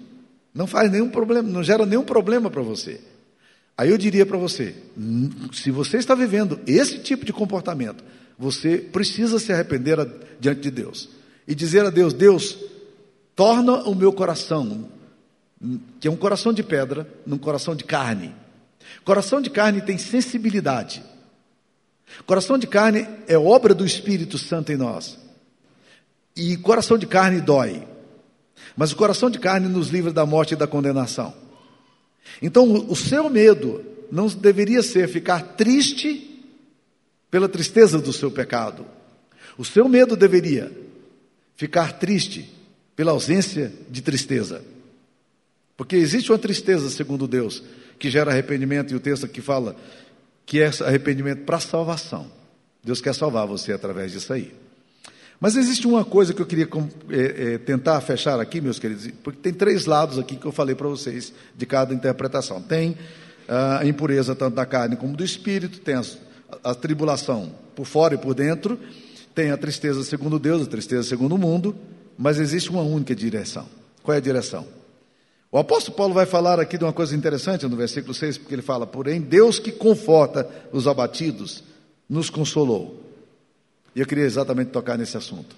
não 0.52 0.66
faz 0.66 0.90
nenhum 0.90 1.08
problema, 1.08 1.48
não 1.48 1.62
gera 1.62 1.86
nenhum 1.86 2.04
problema 2.04 2.50
para 2.50 2.62
você. 2.62 3.00
Aí 3.80 3.88
eu 3.88 3.96
diria 3.96 4.26
para 4.26 4.36
você: 4.36 4.74
se 5.54 5.70
você 5.70 5.96
está 5.96 6.14
vivendo 6.14 6.60
esse 6.66 6.98
tipo 6.98 7.24
de 7.24 7.32
comportamento, 7.32 8.04
você 8.38 8.76
precisa 8.76 9.38
se 9.38 9.50
arrepender 9.54 9.96
diante 10.38 10.60
de 10.60 10.70
Deus 10.70 11.08
e 11.48 11.54
dizer 11.54 11.86
a 11.86 11.88
Deus: 11.88 12.12
Deus, 12.12 12.58
torna 13.34 13.76
o 13.84 13.94
meu 13.94 14.12
coração, 14.12 14.86
que 15.98 16.06
é 16.06 16.10
um 16.10 16.16
coração 16.16 16.52
de 16.52 16.62
pedra, 16.62 17.08
num 17.24 17.38
coração 17.38 17.74
de 17.74 17.84
carne. 17.84 18.34
Coração 19.02 19.40
de 19.40 19.48
carne 19.48 19.80
tem 19.80 19.96
sensibilidade. 19.96 21.02
Coração 22.26 22.58
de 22.58 22.66
carne 22.66 23.08
é 23.26 23.38
obra 23.38 23.72
do 23.72 23.86
Espírito 23.86 24.36
Santo 24.36 24.70
em 24.70 24.76
nós. 24.76 25.18
E 26.36 26.54
coração 26.58 26.98
de 26.98 27.06
carne 27.06 27.40
dói. 27.40 27.88
Mas 28.76 28.92
o 28.92 28.96
coração 28.96 29.30
de 29.30 29.38
carne 29.38 29.68
nos 29.68 29.88
livra 29.88 30.12
da 30.12 30.26
morte 30.26 30.52
e 30.52 30.56
da 30.56 30.66
condenação. 30.66 31.32
Então, 32.40 32.86
o 32.88 32.96
seu 32.96 33.28
medo 33.28 33.84
não 34.10 34.26
deveria 34.26 34.82
ser 34.82 35.08
ficar 35.08 35.54
triste 35.54 36.26
pela 37.30 37.48
tristeza 37.48 37.98
do 37.98 38.12
seu 38.12 38.30
pecado. 38.30 38.86
O 39.56 39.64
seu 39.64 39.88
medo 39.88 40.16
deveria 40.16 40.72
ficar 41.54 41.98
triste 41.98 42.50
pela 42.96 43.12
ausência 43.12 43.72
de 43.88 44.02
tristeza. 44.02 44.64
Porque 45.76 45.96
existe 45.96 46.30
uma 46.30 46.38
tristeza, 46.38 46.90
segundo 46.90 47.26
Deus, 47.26 47.62
que 47.98 48.10
gera 48.10 48.30
arrependimento, 48.30 48.92
e 48.92 48.96
o 48.96 49.00
texto 49.00 49.24
aqui 49.24 49.40
fala 49.40 49.76
que 50.44 50.60
é 50.60 50.70
arrependimento 50.84 51.44
para 51.44 51.60
salvação. 51.60 52.30
Deus 52.82 53.00
quer 53.00 53.14
salvar 53.14 53.46
você 53.46 53.72
através 53.72 54.12
disso 54.12 54.32
aí. 54.32 54.52
Mas 55.40 55.56
existe 55.56 55.86
uma 55.86 56.04
coisa 56.04 56.34
que 56.34 56.42
eu 56.42 56.46
queria 56.46 56.68
é, 57.08 57.54
é, 57.54 57.58
tentar 57.58 57.98
fechar 58.02 58.38
aqui, 58.38 58.60
meus 58.60 58.78
queridos, 58.78 59.10
porque 59.24 59.40
tem 59.40 59.54
três 59.54 59.86
lados 59.86 60.18
aqui 60.18 60.36
que 60.36 60.44
eu 60.44 60.52
falei 60.52 60.74
para 60.74 60.86
vocês 60.86 61.32
de 61.56 61.64
cada 61.64 61.94
interpretação. 61.94 62.60
Tem 62.60 62.94
ah, 63.48 63.78
a 63.78 63.86
impureza 63.86 64.34
tanto 64.34 64.54
da 64.56 64.66
carne 64.66 64.96
como 64.96 65.16
do 65.16 65.24
espírito, 65.24 65.80
tem 65.80 65.94
a, 65.94 66.02
a 66.62 66.74
tribulação 66.74 67.54
por 67.74 67.86
fora 67.86 68.14
e 68.14 68.18
por 68.18 68.34
dentro, 68.34 68.78
tem 69.34 69.50
a 69.50 69.56
tristeza 69.56 70.04
segundo 70.04 70.38
Deus, 70.38 70.66
a 70.66 70.70
tristeza 70.70 71.08
segundo 71.08 71.36
o 71.36 71.38
mundo, 71.38 71.74
mas 72.18 72.38
existe 72.38 72.68
uma 72.68 72.82
única 72.82 73.14
direção. 73.14 73.66
Qual 74.02 74.14
é 74.14 74.18
a 74.18 74.20
direção? 74.20 74.66
O 75.50 75.56
apóstolo 75.56 75.96
Paulo 75.96 76.12
vai 76.12 76.26
falar 76.26 76.60
aqui 76.60 76.76
de 76.76 76.84
uma 76.84 76.92
coisa 76.92 77.16
interessante 77.16 77.66
no 77.66 77.76
versículo 77.76 78.12
6, 78.12 78.36
porque 78.36 78.54
ele 78.54 78.62
fala: 78.62 78.86
Porém, 78.86 79.22
Deus 79.22 79.58
que 79.58 79.72
conforta 79.72 80.46
os 80.70 80.86
abatidos, 80.86 81.64
nos 82.06 82.28
consolou. 82.28 83.09
E 83.94 84.00
eu 84.00 84.06
queria 84.06 84.24
exatamente 84.24 84.70
tocar 84.70 84.96
nesse 84.96 85.16
assunto. 85.16 85.56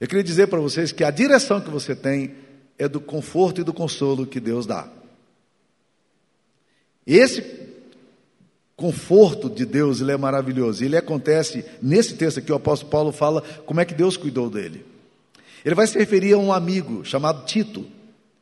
Eu 0.00 0.06
queria 0.06 0.22
dizer 0.22 0.46
para 0.48 0.60
vocês 0.60 0.92
que 0.92 1.02
a 1.02 1.10
direção 1.10 1.60
que 1.60 1.70
você 1.70 1.94
tem 1.94 2.34
é 2.78 2.88
do 2.88 3.00
conforto 3.00 3.60
e 3.60 3.64
do 3.64 3.72
consolo 3.72 4.26
que 4.26 4.38
Deus 4.38 4.66
dá. 4.66 4.88
Esse 7.06 7.42
conforto 8.76 9.48
de 9.48 9.64
Deus, 9.64 10.00
ele 10.00 10.12
é 10.12 10.16
maravilhoso. 10.16 10.84
Ele 10.84 10.96
acontece 10.96 11.64
nesse 11.80 12.14
texto 12.14 12.38
aqui, 12.38 12.52
o 12.52 12.56
apóstolo 12.56 12.90
Paulo 12.90 13.12
fala 13.12 13.42
como 13.64 13.80
é 13.80 13.84
que 13.84 13.94
Deus 13.94 14.16
cuidou 14.16 14.50
dele. 14.50 14.84
Ele 15.64 15.74
vai 15.74 15.86
se 15.86 15.98
referir 15.98 16.34
a 16.34 16.38
um 16.38 16.52
amigo 16.52 17.04
chamado 17.04 17.44
Tito. 17.46 17.86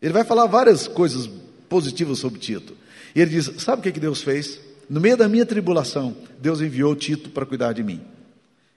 Ele 0.02 0.12
vai 0.12 0.24
falar 0.24 0.46
várias 0.46 0.88
coisas 0.88 1.30
positivas 1.68 2.18
sobre 2.18 2.40
Tito. 2.40 2.76
E 3.14 3.20
ele 3.20 3.30
diz: 3.30 3.50
Sabe 3.58 3.80
o 3.80 3.82
que, 3.82 3.92
que 3.92 4.00
Deus 4.00 4.22
fez? 4.22 4.60
No 4.90 5.00
meio 5.00 5.16
da 5.16 5.28
minha 5.28 5.46
tribulação, 5.46 6.14
Deus 6.38 6.60
enviou 6.60 6.94
Tito 6.94 7.30
para 7.30 7.46
cuidar 7.46 7.72
de 7.72 7.82
mim. 7.82 8.02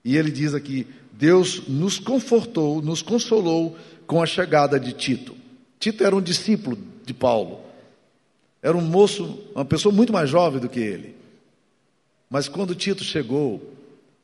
E 0.08 0.16
ele 0.16 0.30
diz 0.30 0.54
aqui: 0.54 0.86
Deus 1.12 1.68
nos 1.68 1.98
confortou, 1.98 2.80
nos 2.80 3.02
consolou 3.02 3.76
com 4.06 4.22
a 4.22 4.26
chegada 4.26 4.80
de 4.80 4.94
Tito. 4.94 5.36
Tito 5.78 6.02
era 6.02 6.16
um 6.16 6.22
discípulo 6.22 6.78
de 7.04 7.12
Paulo. 7.12 7.60
Era 8.62 8.74
um 8.74 8.80
moço, 8.80 9.38
uma 9.54 9.66
pessoa 9.66 9.94
muito 9.94 10.10
mais 10.10 10.30
jovem 10.30 10.62
do 10.62 10.68
que 10.68 10.80
ele. 10.80 11.14
Mas 12.30 12.48
quando 12.48 12.74
Tito 12.74 13.04
chegou, 13.04 13.74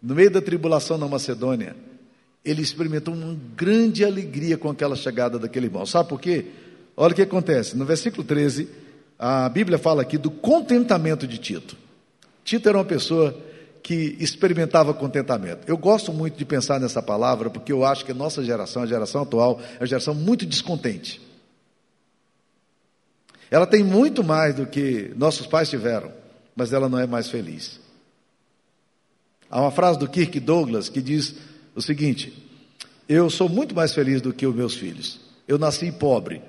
no 0.03 0.15
meio 0.15 0.31
da 0.31 0.41
tribulação 0.41 0.97
na 0.97 1.07
Macedônia, 1.07 1.77
ele 2.43 2.63
experimentou 2.63 3.13
uma 3.13 3.37
grande 3.55 4.07
alegria 4.07 4.57
com 4.57 4.71
aquela 4.71 4.97
chegada 4.97 5.39
daquele 5.39 5.67
irmão. 5.67 5.85
Sabe 5.85 6.09
por 6.09 6.19
quê? 6.19 6.47
Olha 6.97 7.13
o 7.13 7.15
que 7.15 7.21
acontece. 7.21 7.77
No 7.77 7.85
versículo 7.85 8.25
13, 8.25 8.71
a 9.19 9.51
Bíblia 9.51 9.77
fala 9.77 10.01
aqui 10.01 10.17
do 10.17 10.31
contentamento 10.31 11.27
de 11.27 11.37
Tito. 11.37 11.77
Tito 12.43 12.71
era 12.71 12.79
uma 12.79 12.87
pessoa 12.87 13.39
que 13.85 14.17
experimentava 14.19 14.95
contentamento. 14.95 15.61
Eu 15.67 15.77
gosto 15.77 16.11
muito 16.11 16.39
de 16.39 16.45
pensar 16.47 16.81
nessa 16.81 17.03
palavra 17.03 17.51
porque 17.51 17.71
eu 17.71 17.85
acho 17.85 18.03
que 18.03 18.13
a 18.13 18.15
nossa 18.15 18.43
geração, 18.43 18.83
a 18.83 18.87
geração 18.87 19.21
atual, 19.21 19.61
é 19.75 19.81
uma 19.81 19.87
geração 19.87 20.15
muito 20.15 20.47
descontente. 20.47 21.21
Ela 23.51 23.67
tem 23.67 23.85
muito 23.85 24.25
mais 24.25 24.55
do 24.55 24.67
que 24.67 25.13
nossos 25.17 25.47
pais 25.47 25.69
tiveram, 25.69 26.11
mas 26.57 26.73
ela 26.73 26.89
não 26.89 26.99
é 26.99 27.07
mais 27.07 27.29
feliz. 27.29 27.79
Há 29.51 29.61
uma 29.61 29.71
frase 29.71 29.99
do 29.99 30.09
Kirk 30.09 30.41
Douglas 30.41 30.89
que 30.89 31.03
diz 31.03 31.35
o 31.77 31.83
seguinte: 31.83 32.43
Eu 33.07 33.29
sou 33.29 33.51
muito 33.51 33.75
mais 33.75 33.93
feliz 33.93 34.23
do 34.23 34.33
que 34.33 34.47
os 34.47 34.55
meus 34.55 34.75
filhos. 34.75 35.21
Eu 35.47 35.59
nasci 35.59 35.93
pobre. 35.93 36.41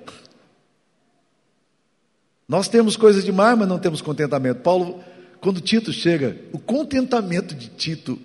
Nós 2.48 2.66
temos 2.66 2.96
coisas 2.96 3.22
demais, 3.22 3.58
mas 3.58 3.68
não 3.68 3.78
temos 3.78 4.00
contentamento. 4.00 4.62
Paulo, 4.62 5.04
quando 5.46 5.60
Tito 5.60 5.92
chega, 5.92 6.36
o 6.52 6.58
contentamento 6.58 7.54
de 7.54 7.68
Tito 7.68 8.18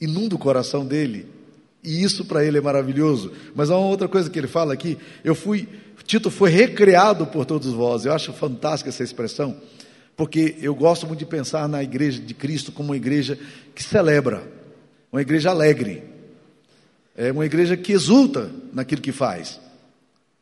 inunda 0.00 0.34
o 0.34 0.38
coração 0.40 0.84
dele. 0.84 1.24
E 1.84 2.02
isso 2.02 2.24
para 2.24 2.44
ele 2.44 2.58
é 2.58 2.60
maravilhoso. 2.60 3.30
Mas 3.54 3.70
há 3.70 3.78
uma 3.78 3.86
outra 3.86 4.08
coisa 4.08 4.28
que 4.28 4.36
ele 4.36 4.48
fala 4.48 4.74
aqui. 4.74 4.98
Eu 5.22 5.36
fui, 5.36 5.68
Tito 6.02 6.32
foi 6.32 6.50
recreado 6.50 7.28
por 7.28 7.46
todos 7.46 7.72
vós. 7.72 8.04
Eu 8.04 8.12
acho 8.12 8.32
fantástica 8.32 8.90
essa 8.90 9.04
expressão 9.04 9.56
porque 10.16 10.56
eu 10.60 10.74
gosto 10.74 11.06
muito 11.06 11.20
de 11.20 11.26
pensar 11.26 11.68
na 11.68 11.80
igreja 11.80 12.20
de 12.20 12.34
Cristo 12.34 12.72
como 12.72 12.88
uma 12.88 12.96
igreja 12.96 13.38
que 13.72 13.80
celebra, 13.80 14.42
uma 15.12 15.22
igreja 15.22 15.50
alegre, 15.50 16.02
é 17.16 17.30
uma 17.30 17.46
igreja 17.46 17.76
que 17.76 17.92
exulta 17.92 18.50
naquilo 18.72 19.00
que 19.00 19.12
faz. 19.12 19.60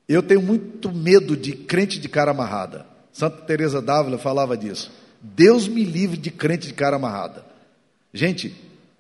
Eu 0.08 0.22
tenho 0.22 0.40
muito 0.40 0.90
medo 0.90 1.36
de 1.36 1.52
crente 1.52 2.00
de 2.00 2.08
cara 2.08 2.30
amarrada. 2.30 2.86
Santa 3.12 3.42
Teresa 3.42 3.82
d'Ávila 3.82 4.16
falava 4.16 4.56
disso. 4.56 5.01
Deus 5.22 5.68
me 5.68 5.84
livre 5.84 6.16
de 6.16 6.30
crente 6.30 6.66
de 6.66 6.74
cara 6.74 6.96
amarrada. 6.96 7.44
Gente, 8.12 8.54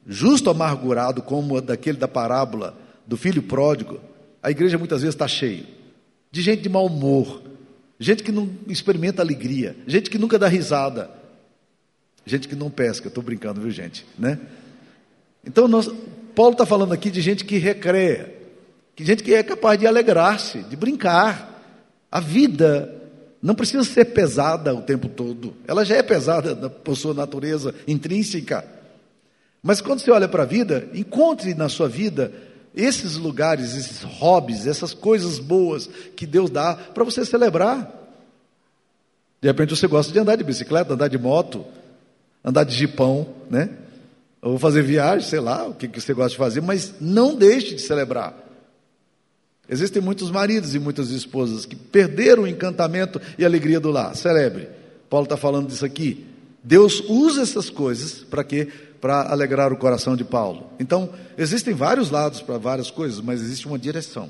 justo 0.06 0.48
amargurado 0.48 1.20
como 1.20 1.60
daquele 1.60 1.98
da 1.98 2.08
parábola 2.08 2.76
do 3.06 3.16
filho 3.16 3.42
pródigo, 3.42 4.00
a 4.42 4.50
igreja 4.50 4.78
muitas 4.78 5.02
vezes 5.02 5.14
está 5.14 5.26
cheia 5.28 5.82
de 6.32 6.40
gente 6.40 6.62
de 6.62 6.68
mau 6.70 6.86
humor, 6.86 7.42
gente 8.00 8.22
que 8.22 8.32
não 8.32 8.50
experimenta 8.66 9.20
alegria, 9.20 9.76
gente 9.86 10.08
que 10.08 10.16
nunca 10.16 10.38
dá 10.38 10.48
risada, 10.48 11.10
gente 12.24 12.48
que 12.48 12.56
não 12.56 12.70
pesca. 12.70 13.08
Estou 13.08 13.22
brincando, 13.22 13.60
viu, 13.60 13.70
gente? 13.70 14.06
Né? 14.18 14.38
Então, 15.44 15.68
nós, 15.68 15.90
Paulo 16.34 16.52
está 16.52 16.64
falando 16.64 16.94
aqui 16.94 17.10
de 17.10 17.20
gente 17.20 17.44
que 17.44 17.58
recreia, 17.58 18.34
que 18.96 19.04
gente 19.04 19.22
que 19.22 19.34
é 19.34 19.42
capaz 19.42 19.78
de 19.78 19.86
alegrar-se, 19.86 20.62
de 20.62 20.74
brincar. 20.74 21.50
A 22.10 22.20
vida 22.20 23.01
não 23.42 23.54
precisa 23.54 23.82
ser 23.82 24.06
pesada 24.06 24.72
o 24.72 24.82
tempo 24.82 25.08
todo, 25.08 25.54
ela 25.66 25.84
já 25.84 25.96
é 25.96 26.02
pesada 26.02 26.70
por 26.70 26.96
sua 26.96 27.12
natureza 27.12 27.74
intrínseca. 27.88 28.64
Mas 29.62 29.80
quando 29.80 30.00
você 30.00 30.10
olha 30.10 30.28
para 30.28 30.44
a 30.44 30.46
vida, 30.46 30.88
encontre 30.94 31.54
na 31.54 31.68
sua 31.68 31.88
vida 31.88 32.32
esses 32.74 33.16
lugares, 33.16 33.76
esses 33.76 34.02
hobbies, 34.02 34.66
essas 34.66 34.94
coisas 34.94 35.38
boas 35.38 35.88
que 36.16 36.26
Deus 36.26 36.50
dá 36.50 36.74
para 36.74 37.04
você 37.04 37.24
celebrar. 37.24 38.00
De 39.40 39.48
repente 39.48 39.76
você 39.76 39.86
gosta 39.86 40.12
de 40.12 40.18
andar 40.18 40.36
de 40.36 40.44
bicicleta, 40.44 40.94
andar 40.94 41.08
de 41.08 41.18
moto, 41.18 41.64
andar 42.44 42.64
de 42.64 42.74
jipão, 42.74 43.26
né? 43.50 43.70
Ou 44.40 44.58
fazer 44.58 44.82
viagem, 44.82 45.28
sei 45.28 45.40
lá, 45.40 45.66
o 45.66 45.74
que, 45.74 45.88
você 45.88 46.14
gosta 46.14 46.30
de 46.30 46.36
fazer, 46.36 46.60
mas 46.60 46.94
não 47.00 47.34
deixe 47.34 47.74
de 47.74 47.82
celebrar. 47.82 48.34
Existem 49.72 50.02
muitos 50.02 50.30
maridos 50.30 50.74
e 50.74 50.78
muitas 50.78 51.08
esposas 51.08 51.64
que 51.64 51.74
perderam 51.74 52.42
o 52.42 52.46
encantamento 52.46 53.18
e 53.38 53.44
alegria 53.44 53.80
do 53.80 53.90
lar. 53.90 54.14
Celebre. 54.14 54.68
Paulo 55.08 55.24
está 55.24 55.34
falando 55.34 55.68
disso 55.68 55.82
aqui. 55.82 56.26
Deus 56.62 57.02
usa 57.08 57.40
essas 57.40 57.70
coisas 57.70 58.22
para 58.22 58.44
quê? 58.44 58.68
Para 59.00 59.32
alegrar 59.32 59.72
o 59.72 59.76
coração 59.78 60.14
de 60.14 60.24
Paulo. 60.24 60.70
Então, 60.78 61.08
existem 61.38 61.72
vários 61.72 62.10
lados 62.10 62.42
para 62.42 62.58
várias 62.58 62.90
coisas, 62.90 63.18
mas 63.22 63.40
existe 63.40 63.66
uma 63.66 63.78
direção. 63.78 64.28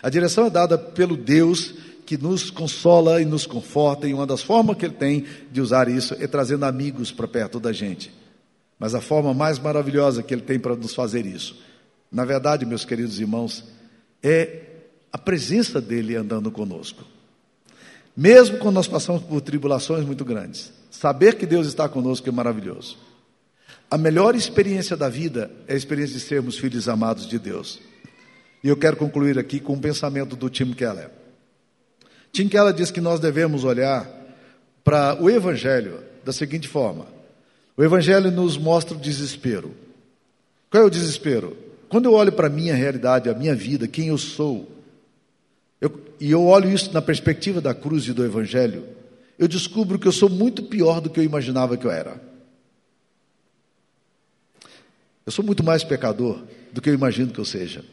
A 0.00 0.08
direção 0.08 0.46
é 0.46 0.50
dada 0.50 0.78
pelo 0.78 1.16
Deus 1.16 1.74
que 2.06 2.16
nos 2.16 2.48
consola 2.48 3.20
e 3.20 3.24
nos 3.24 3.46
conforta, 3.46 4.06
e 4.06 4.14
uma 4.14 4.28
das 4.28 4.42
formas 4.42 4.76
que 4.76 4.86
ele 4.86 4.94
tem 4.94 5.24
de 5.50 5.60
usar 5.60 5.88
isso 5.88 6.14
é 6.20 6.26
trazendo 6.28 6.66
amigos 6.66 7.10
para 7.10 7.26
perto 7.26 7.58
da 7.58 7.72
gente. 7.72 8.14
Mas 8.78 8.94
a 8.94 9.00
forma 9.00 9.34
mais 9.34 9.58
maravilhosa 9.58 10.22
que 10.22 10.32
ele 10.32 10.42
tem 10.42 10.56
para 10.56 10.76
nos 10.76 10.94
fazer 10.94 11.26
isso, 11.26 11.56
na 12.12 12.24
verdade, 12.24 12.64
meus 12.64 12.84
queridos 12.84 13.18
irmãos, 13.18 13.64
é 14.22 14.62
a 15.12 15.18
presença 15.18 15.80
dele 15.80 16.16
andando 16.16 16.50
conosco. 16.50 17.04
Mesmo 18.16 18.58
quando 18.58 18.76
nós 18.76 18.88
passamos 18.88 19.22
por 19.22 19.40
tribulações 19.40 20.04
muito 20.04 20.24
grandes, 20.24 20.72
saber 20.90 21.36
que 21.36 21.46
Deus 21.46 21.66
está 21.66 21.88
conosco 21.88 22.28
é 22.28 22.32
maravilhoso. 22.32 22.98
A 23.90 23.98
melhor 23.98 24.34
experiência 24.34 24.96
da 24.96 25.08
vida 25.08 25.50
é 25.68 25.74
a 25.74 25.76
experiência 25.76 26.16
de 26.16 26.24
sermos 26.24 26.58
filhos 26.58 26.88
amados 26.88 27.26
de 27.28 27.38
Deus. 27.38 27.80
E 28.64 28.68
eu 28.68 28.76
quero 28.76 28.96
concluir 28.96 29.38
aqui 29.38 29.60
com 29.60 29.74
um 29.74 29.80
pensamento 29.80 30.34
do 30.34 30.50
Tim 30.50 30.72
Keller. 30.72 31.10
Tim 32.32 32.48
Keller 32.48 32.72
diz 32.72 32.90
que 32.90 33.00
nós 33.00 33.20
devemos 33.20 33.64
olhar 33.64 34.06
para 34.82 35.22
o 35.22 35.30
Evangelho 35.30 36.00
da 36.24 36.32
seguinte 36.32 36.66
forma: 36.66 37.06
o 37.76 37.84
Evangelho 37.84 38.30
nos 38.30 38.58
mostra 38.58 38.96
o 38.96 39.00
desespero. 39.00 39.72
Qual 40.70 40.82
é 40.82 40.86
o 40.86 40.90
desespero? 40.90 41.56
Quando 41.88 42.06
eu 42.06 42.12
olho 42.12 42.32
para 42.32 42.48
a 42.48 42.50
minha 42.50 42.74
realidade, 42.74 43.28
a 43.28 43.34
minha 43.34 43.54
vida, 43.54 43.86
quem 43.86 44.08
eu 44.08 44.18
sou, 44.18 44.68
eu, 45.80 46.00
e 46.20 46.30
eu 46.30 46.44
olho 46.44 46.70
isso 46.70 46.92
na 46.92 47.00
perspectiva 47.00 47.60
da 47.60 47.74
cruz 47.74 48.06
e 48.06 48.12
do 48.12 48.24
Evangelho, 48.24 48.84
eu 49.38 49.46
descubro 49.46 49.98
que 49.98 50.08
eu 50.08 50.12
sou 50.12 50.28
muito 50.28 50.62
pior 50.62 51.00
do 51.00 51.10
que 51.10 51.20
eu 51.20 51.24
imaginava 51.24 51.76
que 51.76 51.86
eu 51.86 51.90
era. 51.90 52.20
Eu 55.24 55.32
sou 55.32 55.44
muito 55.44 55.62
mais 55.62 55.84
pecador 55.84 56.42
do 56.72 56.80
que 56.80 56.88
eu 56.88 56.94
imagino 56.94 57.32
que 57.32 57.38
eu 57.38 57.44
seja. 57.44 57.84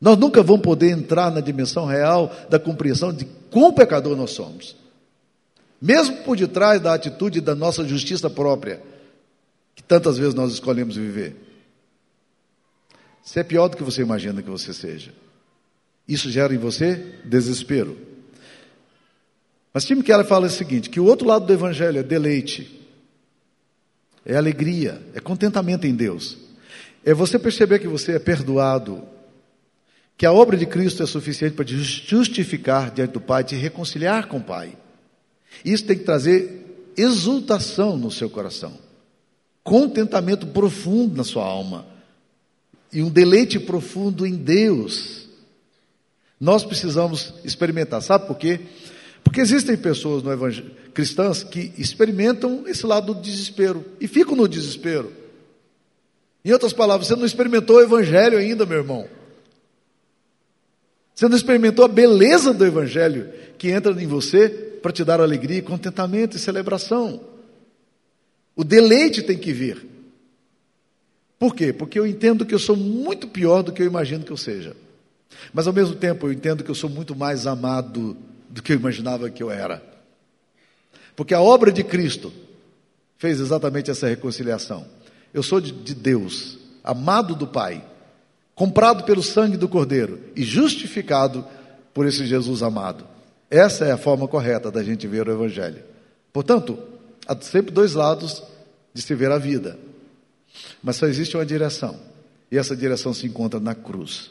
Nós 0.00 0.18
nunca 0.18 0.42
vamos 0.42 0.62
poder 0.62 0.90
entrar 0.90 1.30
na 1.30 1.40
dimensão 1.40 1.86
real 1.86 2.34
da 2.50 2.58
compreensão 2.58 3.12
de 3.12 3.24
quão 3.50 3.72
pecador 3.72 4.16
nós 4.16 4.30
somos. 4.32 4.76
Mesmo 5.80 6.16
por 6.18 6.36
detrás 6.36 6.80
da 6.80 6.94
atitude 6.94 7.40
da 7.40 7.54
nossa 7.54 7.86
justiça 7.86 8.28
própria, 8.28 8.82
que 9.74 9.82
tantas 9.82 10.18
vezes 10.18 10.34
nós 10.34 10.52
escolhemos 10.52 10.96
viver. 10.96 11.45
Você 13.26 13.40
é 13.40 13.42
pior 13.42 13.66
do 13.66 13.76
que 13.76 13.82
você 13.82 14.02
imagina 14.02 14.40
que 14.40 14.48
você 14.48 14.72
seja. 14.72 15.12
Isso 16.06 16.30
gera 16.30 16.54
em 16.54 16.58
você 16.58 16.94
desespero. 17.24 17.98
Mas 19.74 19.84
Tim 19.84 20.00
Keller 20.00 20.24
fala 20.24 20.46
o 20.46 20.50
seguinte: 20.50 20.88
que 20.88 21.00
o 21.00 21.04
outro 21.04 21.26
lado 21.26 21.44
do 21.44 21.52
evangelho 21.52 21.98
é 21.98 22.04
deleite, 22.04 22.80
é 24.24 24.36
alegria, 24.36 25.02
é 25.12 25.18
contentamento 25.18 25.88
em 25.88 25.94
Deus. 25.94 26.38
É 27.04 27.12
você 27.12 27.36
perceber 27.36 27.80
que 27.80 27.88
você 27.88 28.12
é 28.12 28.18
perdoado, 28.20 29.02
que 30.16 30.24
a 30.24 30.32
obra 30.32 30.56
de 30.56 30.64
Cristo 30.64 31.02
é 31.02 31.06
suficiente 31.06 31.56
para 31.56 31.64
te 31.64 31.76
justificar 31.76 32.92
diante 32.92 33.10
do 33.10 33.20
Pai, 33.20 33.42
te 33.42 33.56
reconciliar 33.56 34.28
com 34.28 34.36
o 34.36 34.44
Pai. 34.44 34.78
Isso 35.64 35.84
tem 35.84 35.98
que 35.98 36.04
trazer 36.04 36.92
exultação 36.96 37.96
no 37.96 38.10
seu 38.10 38.30
coração, 38.30 38.78
contentamento 39.64 40.46
profundo 40.46 41.16
na 41.16 41.24
sua 41.24 41.44
alma 41.44 41.95
e 42.92 43.02
um 43.02 43.10
deleite 43.10 43.58
profundo 43.58 44.26
em 44.26 44.34
Deus. 44.34 45.28
Nós 46.40 46.64
precisamos 46.64 47.34
experimentar. 47.44 48.02
Sabe 48.02 48.26
por 48.26 48.36
quê? 48.36 48.60
Porque 49.24 49.40
existem 49.40 49.76
pessoas 49.76 50.22
no 50.22 50.32
evangelho, 50.32 50.70
cristãs 50.94 51.42
que 51.42 51.72
experimentam 51.76 52.64
esse 52.66 52.86
lado 52.86 53.12
do 53.12 53.20
desespero 53.20 53.84
e 54.00 54.06
ficam 54.06 54.36
no 54.36 54.46
desespero. 54.46 55.12
Em 56.44 56.52
outras 56.52 56.72
palavras, 56.72 57.08
você 57.08 57.16
não 57.16 57.26
experimentou 57.26 57.76
o 57.76 57.82
evangelho 57.82 58.38
ainda, 58.38 58.64
meu 58.64 58.78
irmão. 58.78 59.08
Você 61.12 61.28
não 61.28 61.36
experimentou 61.36 61.84
a 61.84 61.88
beleza 61.88 62.52
do 62.52 62.64
evangelho 62.64 63.32
que 63.58 63.68
entra 63.68 63.90
em 64.00 64.06
você 64.06 64.48
para 64.80 64.92
te 64.92 65.02
dar 65.02 65.20
alegria, 65.20 65.62
contentamento 65.62 66.36
e 66.36 66.40
celebração. 66.40 67.20
O 68.54 68.62
deleite 68.62 69.22
tem 69.22 69.36
que 69.36 69.52
vir. 69.52 69.95
Por 71.38 71.54
quê? 71.54 71.72
Porque 71.72 71.98
eu 71.98 72.06
entendo 72.06 72.46
que 72.46 72.54
eu 72.54 72.58
sou 72.58 72.76
muito 72.76 73.28
pior 73.28 73.62
do 73.62 73.72
que 73.72 73.82
eu 73.82 73.86
imagino 73.86 74.24
que 74.24 74.32
eu 74.32 74.36
seja. 74.36 74.74
Mas 75.52 75.66
ao 75.66 75.72
mesmo 75.72 75.94
tempo 75.94 76.26
eu 76.26 76.32
entendo 76.32 76.64
que 76.64 76.70
eu 76.70 76.74
sou 76.74 76.88
muito 76.88 77.14
mais 77.14 77.46
amado 77.46 78.16
do 78.48 78.62
que 78.62 78.72
eu 78.72 78.76
imaginava 78.76 79.28
que 79.28 79.42
eu 79.42 79.50
era. 79.50 79.82
Porque 81.14 81.34
a 81.34 81.40
obra 81.40 81.72
de 81.72 81.84
Cristo 81.84 82.32
fez 83.18 83.40
exatamente 83.40 83.90
essa 83.90 84.06
reconciliação. 84.06 84.86
Eu 85.32 85.42
sou 85.42 85.60
de, 85.60 85.72
de 85.72 85.94
Deus, 85.94 86.58
amado 86.82 87.34
do 87.34 87.46
Pai, 87.46 87.84
comprado 88.54 89.04
pelo 89.04 89.22
sangue 89.22 89.56
do 89.56 89.68
Cordeiro 89.68 90.20
e 90.34 90.42
justificado 90.42 91.44
por 91.92 92.06
esse 92.06 92.26
Jesus 92.26 92.62
amado. 92.62 93.06
Essa 93.50 93.84
é 93.84 93.92
a 93.92 93.98
forma 93.98 94.26
correta 94.26 94.70
da 94.70 94.82
gente 94.82 95.06
ver 95.06 95.28
o 95.28 95.32
Evangelho. 95.32 95.82
Portanto, 96.32 96.78
há 97.26 97.36
sempre 97.40 97.70
dois 97.70 97.94
lados 97.94 98.42
de 98.92 99.02
se 99.02 99.14
ver 99.14 99.30
a 99.30 99.38
vida, 99.38 99.78
mas 100.82 100.96
só 100.96 101.06
existe 101.06 101.36
uma 101.36 101.46
direção, 101.46 101.98
e 102.50 102.58
essa 102.58 102.76
direção 102.76 103.12
se 103.12 103.26
encontra 103.26 103.58
na 103.60 103.74
cruz. 103.74 104.30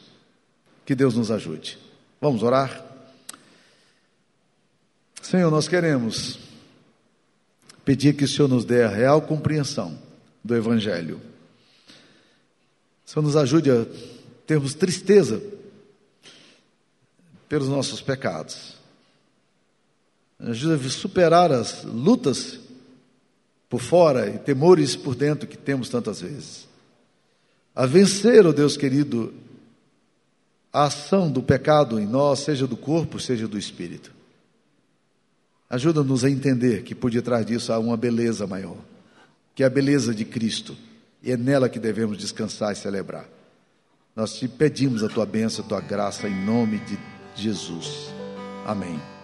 Que 0.84 0.94
Deus 0.94 1.14
nos 1.14 1.30
ajude. 1.30 1.78
Vamos 2.20 2.42
orar? 2.42 2.84
Senhor, 5.20 5.50
nós 5.50 5.66
queremos 5.66 6.38
pedir 7.84 8.14
que 8.14 8.24
o 8.24 8.28
Senhor 8.28 8.48
nos 8.48 8.64
dê 8.64 8.84
a 8.84 8.88
real 8.88 9.20
compreensão 9.20 9.98
do 10.42 10.54
Evangelho. 10.54 11.20
O 13.04 13.10
Senhor 13.10 13.22
nos 13.22 13.36
ajude 13.36 13.70
a 13.70 13.86
termos 14.46 14.74
tristeza 14.74 15.42
pelos 17.48 17.68
nossos 17.68 18.00
pecados. 18.00 18.76
Ajuda 20.38 20.76
a 20.76 20.90
superar 20.90 21.50
as 21.50 21.82
lutas 21.84 22.60
por 23.68 23.80
fora 23.80 24.28
e 24.28 24.38
temores 24.38 24.94
por 24.94 25.14
dentro 25.14 25.48
que 25.48 25.56
temos 25.56 25.88
tantas 25.88 26.20
vezes. 26.20 26.68
A 27.74 27.84
vencer, 27.86 28.46
ó 28.46 28.50
oh 28.50 28.52
Deus 28.52 28.76
querido, 28.76 29.34
a 30.72 30.84
ação 30.84 31.30
do 31.30 31.42
pecado 31.42 31.98
em 31.98 32.06
nós, 32.06 32.40
seja 32.40 32.66
do 32.66 32.76
corpo, 32.76 33.18
seja 33.18 33.48
do 33.48 33.58
espírito. 33.58 34.12
Ajuda-nos 35.68 36.24
a 36.24 36.30
entender 36.30 36.82
que 36.84 36.94
por 36.94 37.10
detrás 37.10 37.44
disso 37.44 37.72
há 37.72 37.78
uma 37.78 37.96
beleza 37.96 38.46
maior, 38.46 38.76
que 39.54 39.62
é 39.62 39.66
a 39.66 39.70
beleza 39.70 40.14
de 40.14 40.24
Cristo, 40.24 40.76
e 41.22 41.32
é 41.32 41.36
nela 41.36 41.68
que 41.68 41.78
devemos 41.78 42.18
descansar 42.18 42.72
e 42.72 42.76
celebrar. 42.76 43.28
Nós 44.14 44.34
te 44.34 44.46
pedimos 44.46 45.02
a 45.02 45.08
tua 45.08 45.26
bênção, 45.26 45.64
a 45.64 45.68
tua 45.68 45.80
graça, 45.80 46.28
em 46.28 46.44
nome 46.44 46.78
de 46.78 46.98
Jesus. 47.34 48.10
Amém. 48.64 49.15